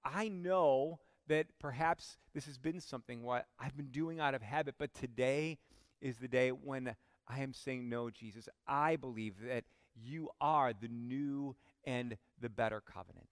I 0.04 0.28
know 0.28 0.98
that 1.30 1.46
perhaps 1.60 2.18
this 2.34 2.46
has 2.46 2.58
been 2.58 2.80
something 2.80 3.22
what 3.22 3.46
I've 3.58 3.76
been 3.76 3.90
doing 3.90 4.20
out 4.20 4.34
of 4.34 4.42
habit, 4.42 4.74
but 4.78 4.92
today 4.92 5.58
is 6.00 6.18
the 6.18 6.28
day 6.28 6.50
when 6.50 6.94
I 7.28 7.40
am 7.40 7.52
saying, 7.52 7.88
No, 7.88 8.10
Jesus, 8.10 8.48
I 8.66 8.96
believe 8.96 9.34
that 9.46 9.64
you 9.94 10.28
are 10.40 10.72
the 10.72 10.88
new 10.88 11.54
and 11.84 12.16
the 12.40 12.48
better 12.48 12.80
covenant. 12.80 13.28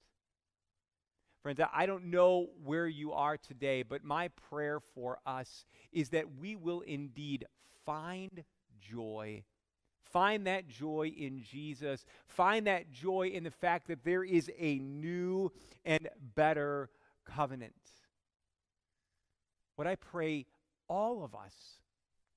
Friends, 1.42 1.61
I 1.72 1.86
don't 1.86 2.07
know 2.07 2.49
where 2.64 2.86
you 2.86 3.12
are 3.12 3.36
today, 3.36 3.82
but 3.82 4.05
my 4.05 4.28
prayer 4.28 4.80
for 4.94 5.18
us 5.26 5.64
is 5.92 6.11
that 6.11 6.36
we 6.40 6.57
will 6.57 6.80
indeed 6.82 7.46
find 7.84 8.44
joy. 8.80 9.42
Find 10.12 10.46
that 10.46 10.68
joy 10.68 11.12
in 11.16 11.42
Jesus. 11.42 12.05
Find 12.26 12.66
that 12.66 12.90
joy 12.90 13.28
in 13.28 13.44
the 13.44 13.51
fact 13.51 13.88
that 13.88 14.05
there 14.05 14.24
is 14.24 14.51
a 14.59 14.78
new 14.78 15.53
and 15.84 16.09
better 16.34 16.90
covenant. 17.34 17.74
What 19.76 19.86
I 19.86 19.96
pray 19.96 20.46
all 20.88 21.24
of 21.24 21.34
us 21.34 21.54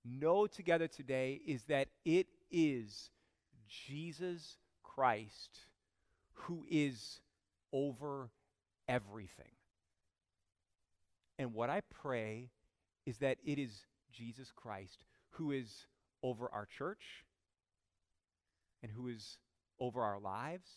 know 0.05 0.47
together 0.47 0.87
today 0.87 1.39
is 1.45 1.63
that 1.63 1.87
it 2.05 2.27
is 2.51 3.09
Jesus 3.67 4.57
Christ 4.83 5.59
who 6.33 6.65
is 6.69 7.19
over 7.71 8.29
everything. 8.87 9.51
And 11.39 11.53
what 11.53 11.69
I 11.69 11.81
pray 11.81 12.49
is 13.05 13.17
that 13.17 13.37
it 13.45 13.57
is 13.57 13.85
Jesus 14.11 14.51
Christ 14.55 15.03
who 15.31 15.51
is 15.51 15.87
over 16.21 16.49
our 16.51 16.67
church 16.77 17.23
and 18.83 18.91
who 18.91 19.07
is 19.07 19.37
over 19.79 20.01
our 20.01 20.19
lives, 20.19 20.69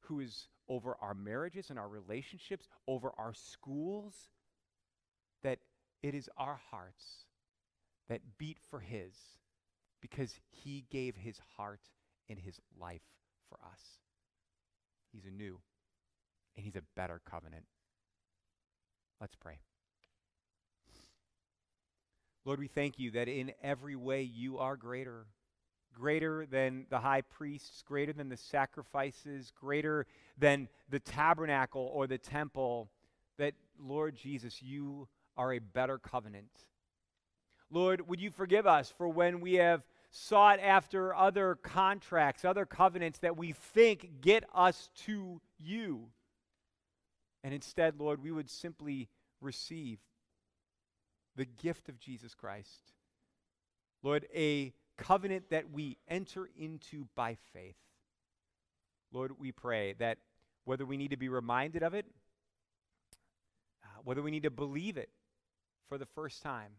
who 0.00 0.20
is 0.20 0.48
over 0.72 0.96
our 1.02 1.12
marriages 1.12 1.68
and 1.68 1.78
our 1.78 1.88
relationships, 1.88 2.66
over 2.88 3.12
our 3.18 3.34
schools, 3.34 4.14
that 5.42 5.58
it 6.02 6.14
is 6.14 6.30
our 6.38 6.58
hearts 6.70 7.26
that 8.08 8.22
beat 8.38 8.56
for 8.70 8.80
His 8.80 9.12
because 10.00 10.32
He 10.48 10.86
gave 10.90 11.14
His 11.14 11.38
heart 11.56 11.82
and 12.30 12.38
His 12.38 12.58
life 12.80 13.02
for 13.50 13.58
us. 13.70 13.80
He's 15.12 15.26
a 15.26 15.30
new 15.30 15.60
and 16.56 16.64
He's 16.64 16.76
a 16.76 16.82
better 16.96 17.20
covenant. 17.30 17.64
Let's 19.20 19.36
pray. 19.36 19.58
Lord, 22.46 22.58
we 22.58 22.66
thank 22.66 22.98
you 22.98 23.10
that 23.12 23.28
in 23.28 23.52
every 23.62 23.94
way 23.94 24.22
you 24.22 24.58
are 24.58 24.76
greater. 24.76 25.26
Greater 25.94 26.46
than 26.46 26.86
the 26.90 26.98
high 26.98 27.20
priests, 27.20 27.82
greater 27.86 28.12
than 28.12 28.28
the 28.28 28.36
sacrifices, 28.36 29.52
greater 29.54 30.06
than 30.38 30.68
the 30.88 31.00
tabernacle 31.00 31.90
or 31.92 32.06
the 32.06 32.18
temple. 32.18 32.90
That, 33.38 33.54
Lord 33.78 34.16
Jesus, 34.16 34.62
you 34.62 35.08
are 35.36 35.52
a 35.52 35.58
better 35.58 35.98
covenant. 35.98 36.50
Lord, 37.70 38.06
would 38.08 38.20
you 38.20 38.30
forgive 38.30 38.66
us 38.66 38.92
for 38.96 39.08
when 39.08 39.40
we 39.40 39.54
have 39.54 39.82
sought 40.10 40.60
after 40.60 41.14
other 41.14 41.54
contracts, 41.54 42.44
other 42.44 42.66
covenants 42.66 43.18
that 43.20 43.36
we 43.36 43.52
think 43.52 44.20
get 44.20 44.44
us 44.54 44.90
to 45.06 45.40
you? 45.58 46.08
And 47.42 47.54
instead, 47.54 47.98
Lord, 47.98 48.22
we 48.22 48.30
would 48.30 48.50
simply 48.50 49.08
receive 49.40 49.98
the 51.34 51.46
gift 51.46 51.88
of 51.88 51.98
Jesus 51.98 52.34
Christ. 52.34 52.92
Lord, 54.02 54.26
a 54.34 54.74
covenant 55.02 55.50
that 55.50 55.70
we 55.70 55.98
enter 56.08 56.48
into 56.58 57.06
by 57.14 57.36
faith. 57.52 57.76
Lord, 59.12 59.32
we 59.38 59.52
pray 59.52 59.94
that 59.98 60.18
whether 60.64 60.86
we 60.86 60.96
need 60.96 61.10
to 61.10 61.16
be 61.16 61.28
reminded 61.28 61.82
of 61.82 61.94
it, 61.94 62.06
uh, 63.84 64.00
whether 64.04 64.22
we 64.22 64.30
need 64.30 64.44
to 64.44 64.50
believe 64.50 64.96
it 64.96 65.10
for 65.88 65.98
the 65.98 66.06
first 66.06 66.42
time, 66.42 66.72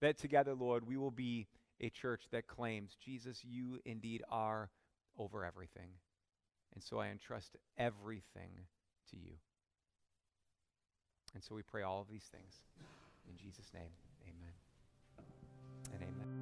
that 0.00 0.16
together, 0.18 0.54
Lord, 0.54 0.86
we 0.86 0.96
will 0.96 1.10
be 1.10 1.48
a 1.80 1.90
church 1.90 2.24
that 2.30 2.46
claims, 2.46 2.96
Jesus, 3.04 3.42
you 3.44 3.80
indeed 3.84 4.22
are 4.30 4.70
over 5.18 5.44
everything. 5.44 5.90
And 6.74 6.82
so 6.82 6.98
I 6.98 7.08
entrust 7.08 7.56
everything 7.76 8.50
to 9.10 9.16
you. 9.16 9.32
And 11.34 11.42
so 11.42 11.54
we 11.54 11.62
pray 11.62 11.82
all 11.82 12.00
of 12.00 12.08
these 12.08 12.28
things. 12.30 12.60
In 13.28 13.36
Jesus' 13.36 13.70
name, 13.74 13.90
amen 14.24 14.54
and 15.92 16.02
amen. 16.02 16.37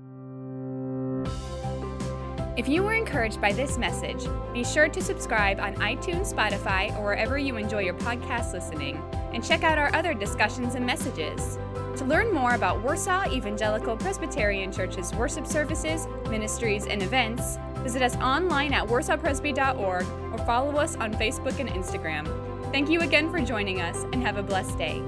If 2.56 2.68
you 2.68 2.82
were 2.82 2.94
encouraged 2.94 3.38
by 3.38 3.52
this 3.52 3.76
message, 3.76 4.26
be 4.54 4.64
sure 4.64 4.88
to 4.88 5.02
subscribe 5.02 5.60
on 5.60 5.74
iTunes, 5.74 6.32
Spotify, 6.32 6.96
or 6.96 7.04
wherever 7.04 7.36
you 7.36 7.56
enjoy 7.56 7.82
your 7.82 7.92
podcast 7.92 8.54
listening, 8.54 8.96
and 9.34 9.44
check 9.44 9.62
out 9.62 9.78
our 9.78 9.94
other 9.94 10.14
discussions 10.14 10.74
and 10.74 10.86
messages. 10.86 11.58
To 11.96 12.06
learn 12.06 12.32
more 12.32 12.54
about 12.54 12.82
Warsaw 12.82 13.30
Evangelical 13.30 13.94
Presbyterian 13.98 14.72
Church's 14.72 15.12
worship 15.14 15.46
services, 15.46 16.06
ministries, 16.30 16.86
and 16.86 17.02
events, 17.02 17.58
visit 17.80 18.00
us 18.00 18.16
online 18.16 18.72
at 18.72 18.86
warsawpresby.org 18.86 20.06
or 20.32 20.38
follow 20.46 20.76
us 20.76 20.96
on 20.96 21.12
Facebook 21.12 21.60
and 21.60 21.68
Instagram. 21.68 22.26
Thank 22.72 22.88
you 22.88 23.00
again 23.00 23.30
for 23.30 23.40
joining 23.40 23.82
us 23.82 24.04
and 24.14 24.22
have 24.22 24.38
a 24.38 24.42
blessed 24.42 24.78
day. 24.78 25.02